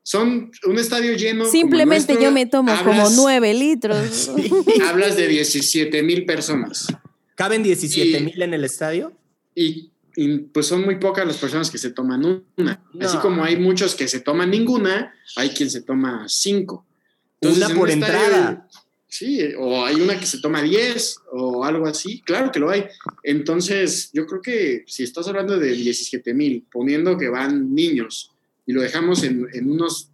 [0.05, 1.43] Son un estadio lleno.
[1.45, 4.29] como Simplemente nuestro, yo me tomo como hablas- nueve litros.
[4.89, 6.87] Hablas de 17 mil personas.
[7.35, 9.13] ¿Caben 17 Y- mil en el estadio?
[9.55, 12.23] Y, y, pues son muy pocas las personas que se toman
[12.57, 12.81] una.
[12.93, 13.05] No.
[13.05, 16.85] Así como hay muchos que se toman ninguna, hay quien se toma cinco.
[17.41, 18.69] Una en por estadio- entrada.
[19.07, 22.21] Sí, o hay una que se toma 10 o algo así.
[22.21, 22.85] Claro que lo hay.
[23.21, 28.31] Entonces, yo creo que si estás hablando de 17 mil, poniendo que van niños
[28.65, 30.09] y lo dejamos en, en unos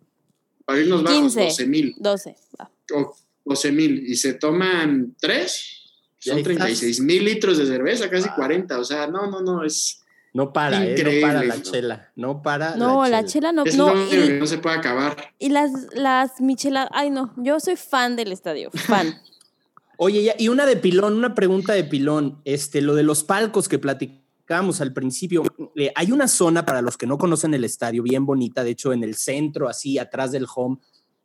[0.65, 1.39] para irnos bajos, 15.
[1.45, 1.95] 12 mil.
[1.97, 2.35] 12.
[2.59, 2.69] va.
[2.93, 5.78] o 12 mil y se toman tres,
[6.19, 6.55] son estás.
[6.57, 8.77] 36 mil litros de cerveza, casi 40.
[8.79, 10.01] O sea, no, no, no, es,
[10.33, 10.89] No para, ¿eh?
[10.93, 11.61] No Increíble, para la ¿no?
[11.63, 12.11] chela.
[12.15, 13.51] No para No, la la chela.
[13.51, 13.63] no.
[13.65, 15.15] es no y, no se puede acabar.
[15.39, 16.89] y las, las micheladas.
[16.93, 17.33] Ay, no.
[17.37, 18.69] Yo soy fan del estadio.
[18.71, 19.15] Fan.
[19.97, 22.41] Oye, ya- y una de pilón, una pregunta de pilón.
[22.45, 25.43] Este, lo de los palcos que platicábamos al principio.
[25.75, 28.63] eh, hay una zona para los que no conocen el estadio bien bonita.
[28.63, 30.77] De hecho, en el centro, así atrás del home,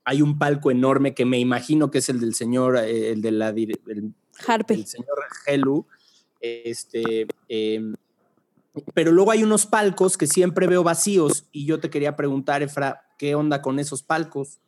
[0.04, 3.30] hay un palco enorme que me imagino que es el del señor, eh, el de
[3.30, 4.12] la el
[4.46, 4.74] Harpe.
[4.74, 5.86] el señor Helu.
[6.40, 7.80] Este, eh,
[8.92, 13.06] pero luego hay unos palcos que siempre veo vacíos y yo te quería preguntar, Efra,
[13.18, 14.58] ¿qué onda con esos palcos?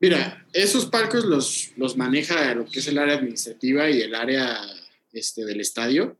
[0.00, 4.58] Mira, esos palcos los, los maneja lo que es el área administrativa y el área
[5.12, 6.16] este, del estadio.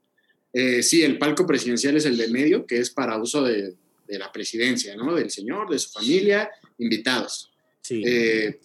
[0.53, 3.75] Eh, sí, el palco presidencial es el de medio, que es para uso de,
[4.07, 5.15] de la presidencia, ¿no?
[5.15, 6.49] Del señor, de su familia,
[6.79, 7.53] invitados.
[7.81, 8.03] Sí.
[8.07, 8.61] Eh,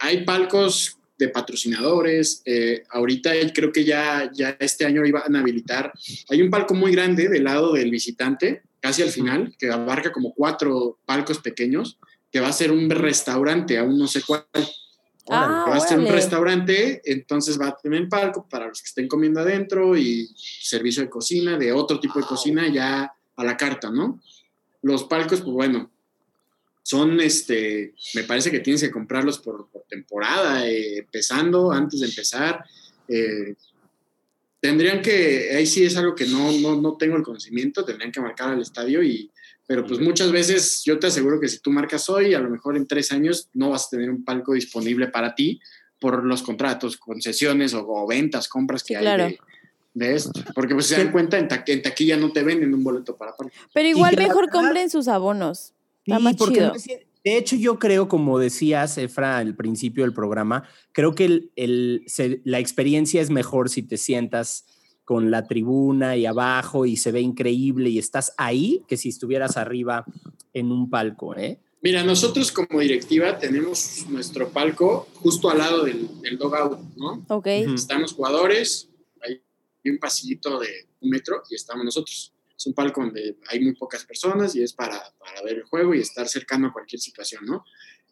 [0.00, 2.42] hay palcos de patrocinadores.
[2.44, 5.92] eh, ahorita creo que ya, ya este año iban a habilitar.
[6.28, 10.34] Hay un palco muy grande del lado del visitante, casi al final, que abarca como
[10.34, 11.98] cuatro palcos pequeños,
[12.30, 14.44] que va a ser un restaurante, aún no sé cuál.
[15.30, 19.06] Ah, va a ser un restaurante, entonces va a tener palco para los que estén
[19.06, 23.88] comiendo adentro y servicio de cocina, de otro tipo de cocina ya a la carta,
[23.90, 24.20] ¿no?
[24.82, 25.91] Los palcos, pues bueno,
[26.82, 32.06] son, este, me parece que tienes que comprarlos por, por temporada, eh, empezando, antes de
[32.06, 32.64] empezar.
[33.08, 33.54] eh,
[34.60, 38.20] tendrían que, ahí sí es algo que no, no, no tengo el conocimiento, tendrían que
[38.20, 39.30] marcar al estadio y,
[39.66, 42.76] pero pues muchas veces yo te aseguro que si tú marcas hoy, a lo mejor
[42.76, 45.60] en tres años no vas a tener un palco disponible para ti
[45.98, 49.24] por los contratos, concesiones o, o ventas, compras que Sí, hay claro.
[49.24, 49.38] de,
[49.94, 50.32] de esto.
[50.54, 53.52] Porque pues se dan cuenta, en, en taquilla no te venden un boleto para palco.
[53.72, 55.72] Pero igual mejor compren sus abonos.
[56.04, 56.68] Está Sí, más porque chido.
[56.68, 61.14] no es cier- de hecho, yo creo, como decías, Efra, al principio del programa, creo
[61.14, 64.64] que el, el- se- la experiencia es mejor si te sientas
[65.04, 69.56] con la tribuna y abajo y se ve increíble y estás ahí que si estuvieras
[69.56, 70.04] arriba
[70.52, 71.60] en un palco, ¿eh?
[71.80, 77.24] Mira, nosotros como directiva tenemos nuestro palco justo al lado del, del dogout, ¿no?
[77.28, 77.46] Ok.
[77.48, 78.88] Están los jugadores,
[79.20, 79.42] hay
[79.90, 80.68] un pasillito de
[81.00, 82.31] un metro y estamos nosotros.
[82.66, 86.00] Un palco donde hay muy pocas personas y es para, para ver el juego y
[86.00, 87.64] estar cercano a cualquier situación, ¿no?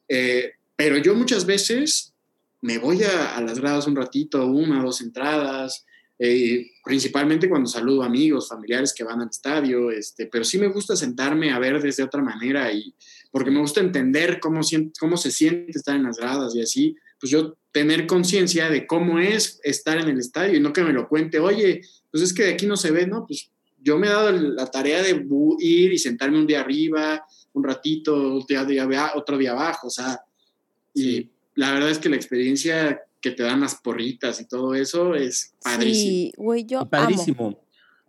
[0.09, 2.14] Eh, pero yo muchas veces
[2.62, 5.86] me voy a, a las gradas un ratito, una, dos entradas,
[6.22, 10.94] eh, principalmente cuando saludo amigos, familiares que van al estadio, este, pero sí me gusta
[10.94, 12.94] sentarme a ver desde otra manera y
[13.30, 14.61] porque me gusta entender cómo,
[14.98, 19.18] cómo se siente estar en las gradas y así, pues yo tener conciencia de cómo
[19.18, 21.80] es estar en el estadio y no que me lo cuente, oye,
[22.11, 23.24] pues es que de aquí no se ve, ¿no?
[23.26, 23.51] Pues
[23.83, 25.26] yo me he dado la tarea de
[25.59, 30.20] ir y sentarme un día arriba, un ratito, otro día, otro día abajo, o sea,
[30.95, 35.14] y la verdad es que la experiencia que te dan las porritas y todo eso
[35.14, 36.11] es padrísimo.
[36.11, 37.61] Sí, güey, yo Y Padrísimo.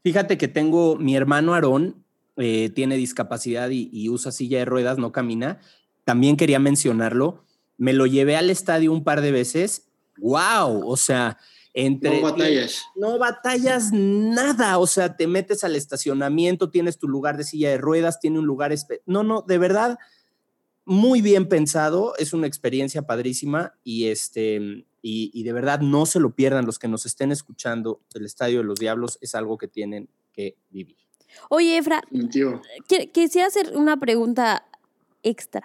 [0.03, 2.03] Fíjate que tengo mi hermano Aarón,
[2.37, 5.59] eh, tiene discapacidad y, y usa silla de ruedas, no camina.
[6.05, 7.43] También quería mencionarlo.
[7.77, 9.87] Me lo llevé al estadio un par de veces.
[10.17, 10.87] ¡Wow!
[10.87, 11.37] O sea,
[11.73, 12.15] entre.
[12.21, 12.81] No batallas.
[12.95, 14.77] No batallas nada.
[14.77, 18.45] O sea, te metes al estacionamiento, tienes tu lugar de silla de ruedas, tiene un
[18.45, 18.71] lugar.
[18.71, 19.97] espe- No, no, de verdad,
[20.85, 22.13] muy bien pensado.
[22.17, 24.85] Es una experiencia padrísima y este.
[25.03, 28.01] Y, y de verdad no se lo pierdan los que nos estén escuchando.
[28.13, 30.97] El Estadio de los Diablos es algo que tienen que vivir.
[31.49, 32.01] Oye, Efra,
[33.13, 34.67] quisiera hacer una pregunta
[35.23, 35.63] extra.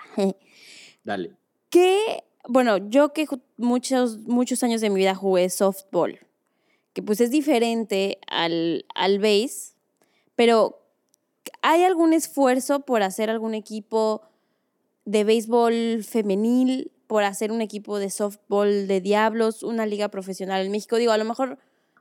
[1.05, 1.37] Dale.
[1.69, 2.25] ¿Qué?
[2.49, 3.27] Bueno, yo que
[3.57, 6.21] muchos, muchos años de mi vida jugué softball,
[6.93, 9.75] que pues es diferente al, al base,
[10.37, 10.81] pero
[11.63, 14.23] ¿hay algún esfuerzo por hacer algún equipo
[15.05, 20.73] de béisbol femenil, por hacer un equipo de softball de diablos, una liga profesional en
[20.73, 20.97] México?
[20.97, 21.59] Digo, a lo mejor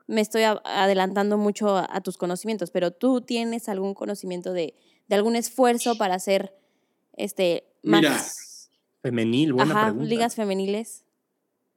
[0.08, 4.76] me estoy adelantando mucho a, a tus conocimientos, pero tú tienes algún conocimiento de,
[5.08, 6.56] de algún esfuerzo para hacer
[7.18, 8.24] este más Mira,
[9.10, 10.08] Femenil, buena Ajá, pregunta.
[10.10, 11.04] ligas femeniles.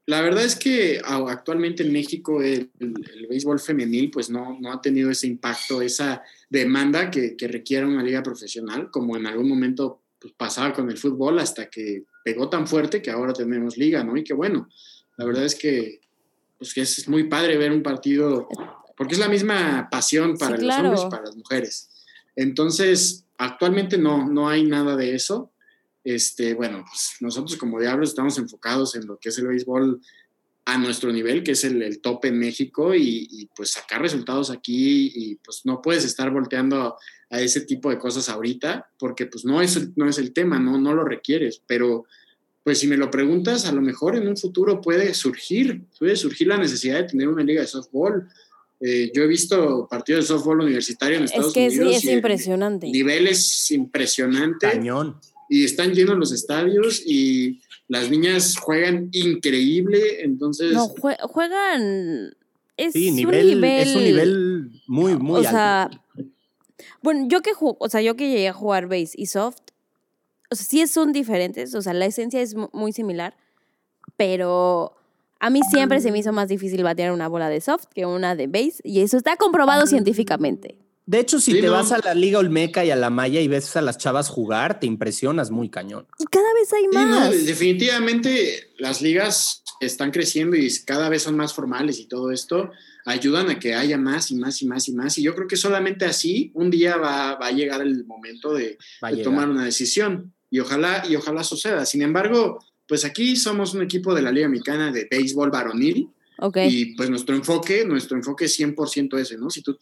[0.07, 4.73] La verdad es que actualmente en México el, el- el béisbol femenil pues no, no
[4.73, 9.47] ha tenido ese impacto, esa demanda que, que requiere una liga profesional, como en algún
[9.47, 14.03] momento pues, pasaba con el fútbol hasta que pegó tan fuerte que ahora tenemos liga,
[14.03, 14.17] ¿no?
[14.17, 14.67] Y que bueno,
[15.19, 16.01] la verdad es que,
[16.57, 18.49] pues, que es muy padre ver un partido,
[18.97, 20.89] porque es la misma pasión para Sí, los claro.
[20.89, 21.91] hombres y para las mujeres.
[22.37, 25.53] Entonces, actualmente no, no hay nada de eso.
[26.15, 30.01] Este, bueno, pues nosotros como Diablos estamos enfocados en lo que es el béisbol
[30.65, 34.51] a nuestro nivel, que es el, el tope en México, y, y, pues sacar resultados
[34.51, 36.97] aquí, y pues no puedes estar volteando
[37.31, 40.59] a ese tipo de cosas ahorita, porque pues no es, el- no es el tema,
[40.59, 42.05] no, no lo requieres, pero
[42.65, 46.49] pues si me lo preguntas, a lo mejor en un futuro puede surgir, puede surgir
[46.49, 48.29] la necesidad de tener una liga de softball.
[48.81, 51.97] Eh, yo he visto partidos de softball universitario en Estados Es que sí, Unidos.
[51.97, 52.87] es y impresionante.
[52.91, 55.19] nivel es impresionante Cañón.
[55.49, 62.35] Y están llenos los estadios y las niñas juegan increíble, entonces No, jue- juegan.
[62.77, 63.89] Es Sí, un nivel, nivel.
[63.89, 66.01] es un nivel muy, muy o sea, alto.
[67.03, 69.59] bueno, yo que o sea, yo que llegué a jugar base y soft,
[70.51, 73.37] o sea, sí son diferentes, o sea, la esencia es mu- muy similar,
[74.17, 74.95] pero
[75.41, 78.35] a mí siempre se me hizo más difícil batear una bola de soft que una
[78.37, 80.79] de base y eso está comprobado científicamente.
[81.09, 81.73] De hecho, si Sí, te no.
[81.73, 84.79] vas a la Liga Olmeca y a la Maya y ves a las chavas jugar,
[84.79, 86.07] te impresionas muy cañón.
[86.19, 87.47] Y cada vez hay Sí, no, más.
[87.47, 92.71] definitivamente las ligas están creciendo y cada vez son más formales y todo esto
[93.07, 95.17] ayudan a que haya más y más y más y más.
[95.17, 98.77] Y yo creo que solamente así un día va, va a llegar el momento de,
[99.25, 101.87] tomar una decisión y ojalá, y ojalá suceda.
[101.87, 106.11] Sin embargo, pues aquí somos un equipo de la Liga Mexicana de béisbol varonil
[106.69, 109.49] y pues nuestro enfoque, nuestro enfoque es 100% ese, ¿no?
[109.49, 109.79] Si tú,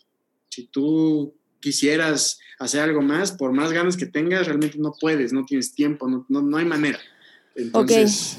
[0.56, 5.44] si tú quisieras hacer algo más, por más ganas que tengas, realmente no puedes, no
[5.44, 6.98] tienes tiempo, no, no, no hay manera.
[7.54, 8.38] Entonces,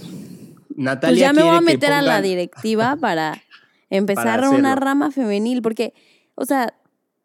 [0.76, 3.44] Natalia Pues ya me voy a meter a la directiva para
[3.92, 5.94] empezar Para una rama femenil, porque,
[6.34, 6.74] o sea,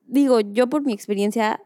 [0.07, 1.61] digo, yo por mi experiencia,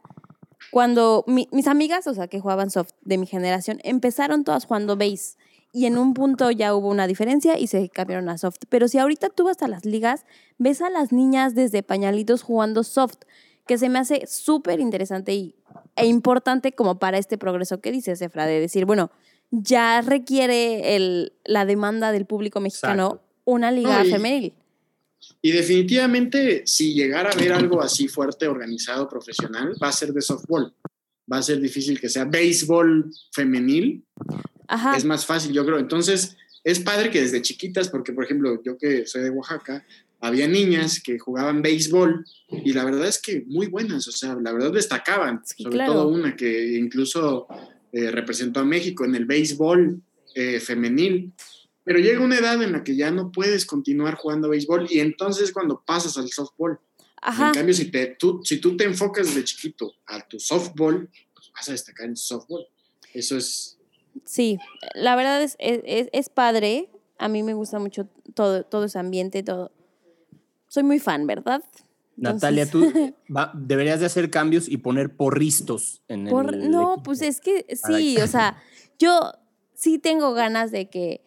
[0.70, 4.96] cuando mi- mis amigas, o sea, que jugaban soft de mi generación, empezaron todas jugando
[4.96, 5.36] base.
[5.72, 8.56] Y en un punto ya hubo una diferencia y se cambiaron a soft.
[8.68, 10.24] Pero si ahorita tú vas a las ligas,
[10.58, 13.18] ves a las niñas desde pañalitos jugando soft,
[13.66, 15.54] que se me hace súper interesante y,
[15.96, 19.10] e importante como para este progreso que dices, Efra, de decir, bueno,
[19.50, 23.22] ya requiere el, la demanda del público mexicano Exacto.
[23.44, 24.54] una liga No, y- femenil.
[25.42, 30.22] y definitivamente, si llegara a ver algo así fuerte, organizado, profesional, va a ser de
[30.22, 30.72] softball.
[31.30, 34.04] Va a ser difícil que sea béisbol femenil,
[34.68, 34.96] Ajá.
[34.96, 35.78] es más fácil, yo creo.
[35.78, 39.84] Entonces, es padre que desde chiquitas, porque por ejemplo, yo que soy de Oaxaca,
[40.20, 42.24] había niñas que jugaban béisbol
[42.64, 45.92] y la verdad es que muy buenas, o sea, la verdad destacaban, Sí, sobre claro.
[45.92, 47.46] todo una que incluso
[47.92, 50.02] eh, representó a México en el béisbol
[50.34, 51.32] eh, femenil.
[51.84, 55.52] Pero llega una edad en la que ya no puedes continuar jugando béisbol y entonces
[55.52, 56.80] cuando pasas al softball.
[57.22, 57.48] Ajá.
[57.48, 61.52] En cambio, si, te, tú, si tú te enfocas desde chiquito a tu softball, pues
[61.54, 62.66] vas a destacar en softball.
[63.14, 63.75] Eso es
[64.24, 64.58] Sí,
[64.94, 66.90] la verdad es, es, es- padre.
[67.18, 69.72] A mí me gusta mucho todo, todo ese ambiente, todo.
[70.68, 71.62] Soy muy fan, ¿verdad?
[72.16, 72.80] Natalia, tú
[73.34, 77.02] va- deberías de hacer cambios y poner porristos en Por- el no, equipo.
[77.04, 78.56] pues es que sí, o sea,
[78.98, 79.32] yo
[79.74, 81.22] sí tengo ganas de que,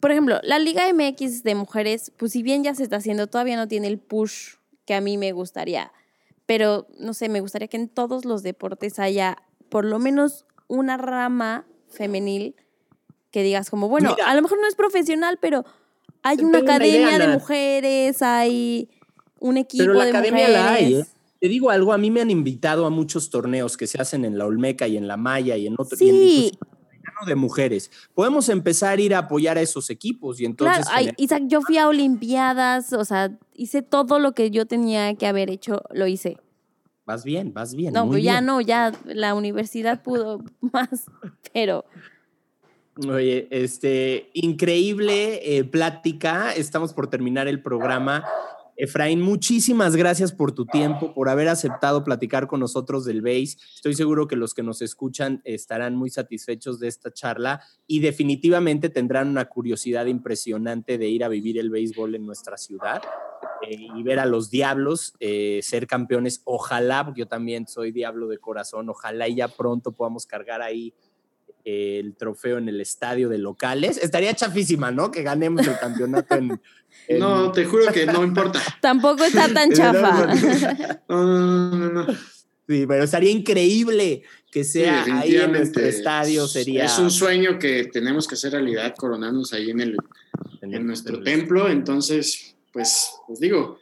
[0.00, 3.56] por ejemplo, la Liga MX de mujeres, pues si bien ya se está haciendo, todavía
[3.56, 4.54] no tiene el push
[4.86, 5.92] que a mí me gustaría,
[6.46, 9.38] pero no sé, me gustaría que en todos los deportes haya
[9.70, 12.54] por lo menos una rama femenil
[13.30, 14.30] que digas como, bueno, Mira.
[14.30, 15.64] a lo mejor no es profesional, pero
[16.22, 18.90] hay una una academia idea, de mujeres, hay
[19.40, 20.62] un equipo Pero la de academia mujeres.
[20.62, 21.06] la hay, ¿eh?
[21.40, 24.38] Te digo algo, a mí me han invitado a muchos torneos que se hacen en
[24.38, 25.98] la Olmeca y en la Maya y en otros.
[25.98, 26.52] Sí,
[27.26, 27.90] de mujeres.
[28.14, 30.86] Podemos empezar a ir a apoyar a esos equipos y entonces.
[30.86, 35.14] Claro, ay, Isaac, yo fui a Olimpiadas, o sea, hice todo lo que yo tenía
[35.14, 36.36] que haber hecho, lo hice.
[37.06, 37.92] Vas bien, vas bien.
[37.92, 38.46] No, muy pues ya bien.
[38.46, 41.06] no, ya la universidad pudo más,
[41.52, 41.84] pero
[43.08, 46.52] Oye, este, increíble eh, plática.
[46.54, 48.24] Estamos por terminar el programa.
[48.76, 53.56] Efraín, muchísimas gracias por tu tiempo, por haber aceptado platicar con nosotros del BASE.
[53.74, 58.90] Estoy seguro que los que nos escuchan estarán muy satisfechos de esta charla y definitivamente
[58.90, 63.02] tendrán una curiosidad impresionante de ir a vivir el béisbol en nuestra ciudad
[63.68, 66.42] eh, y ver a los diablos eh, ser campeones.
[66.44, 70.94] Ojalá, porque yo también soy diablo de corazón, ojalá y ya pronto podamos cargar ahí
[71.64, 73.96] eh, el trofeo en el estadio de locales.
[73.98, 75.10] Estaría chafísima, ¿no?
[75.10, 76.60] Que ganemos el campeonato en...
[77.08, 78.60] en- No, te juro que no importa.
[78.82, 80.26] tampoco está tan chafa.
[81.08, 82.14] No, no, no, no, no.
[82.66, 86.46] Sí, pero estaría increíble que Sí, sea ahí en nuestro estadio.
[86.46, 89.96] Sería Es un sueño que tenemos que hacer realidad, coronarnos ahí en, el,
[90.62, 91.68] en nuestro templo.
[91.68, 93.78] Entonces, pues, os digo,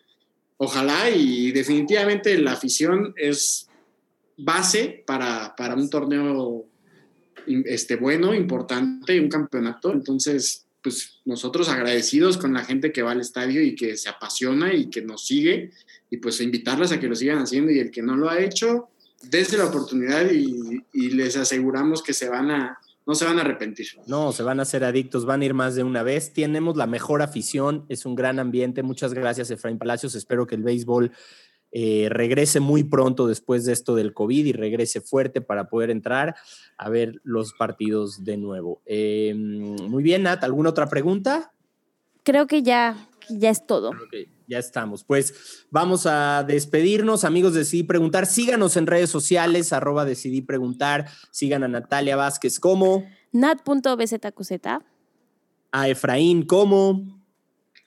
[0.59, 3.69] ojalá y definitivamente la afición es
[4.37, 6.67] base para, para un torneo
[7.47, 9.93] este, bueno, importante, un campeonato.
[9.93, 14.75] Entonces, pues nosotros agradecidos con la gente que va al estadio y que se apasiona
[14.75, 15.71] y que nos sigue
[16.11, 18.91] y pues invitarlas a que lo sigan haciendo y el que no lo ha hecho,
[19.23, 23.87] desde la oportunidad y les aseguramos que se van a, no se van a arrepentir.
[24.07, 26.33] No, se van a hacer adictos, van a ir más de una vez.
[26.33, 28.83] Tenemos la mejor afición, es un gran ambiente.
[28.83, 30.15] Muchas gracias, Efraín Palacios.
[30.15, 31.13] Espero que el béisbol
[31.73, 36.37] eh, regrese muy pronto después de esto del COVID y regrese fuerte para poder entrar
[36.77, 38.83] a ver los partidos de nuevo.
[38.87, 41.53] Eh, muy bien, Nat, ¿alguna otra pregunta?
[42.23, 43.91] Creo que ya, ya es todo.
[43.91, 45.05] Ok, ya estamos.
[45.05, 47.55] Pues vamos a despedirnos, amigos.
[47.55, 48.27] Decidí preguntar.
[48.27, 51.09] Síganos en redes sociales, arroba decidí preguntar.
[51.31, 54.67] Sigan a Natalia Vázquez como, Nat.bzqz.
[55.73, 57.23] a Efraín como,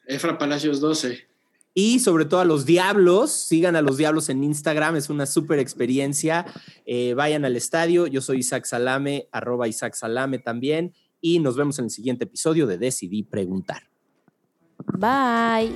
[0.07, 1.27] Efra Palacios 12.
[1.73, 3.31] y sobre todo a los Diablos.
[3.31, 6.45] Sigan a los Diablos en Instagram, es una súper experiencia.
[6.85, 8.07] Eh, vayan al estadio.
[8.07, 10.93] Yo soy Isaac Salame, arroba Isaac Salame también.
[11.21, 13.83] Y nos vemos en el siguiente episodio de Decidí Preguntar.
[14.97, 15.71] Bye.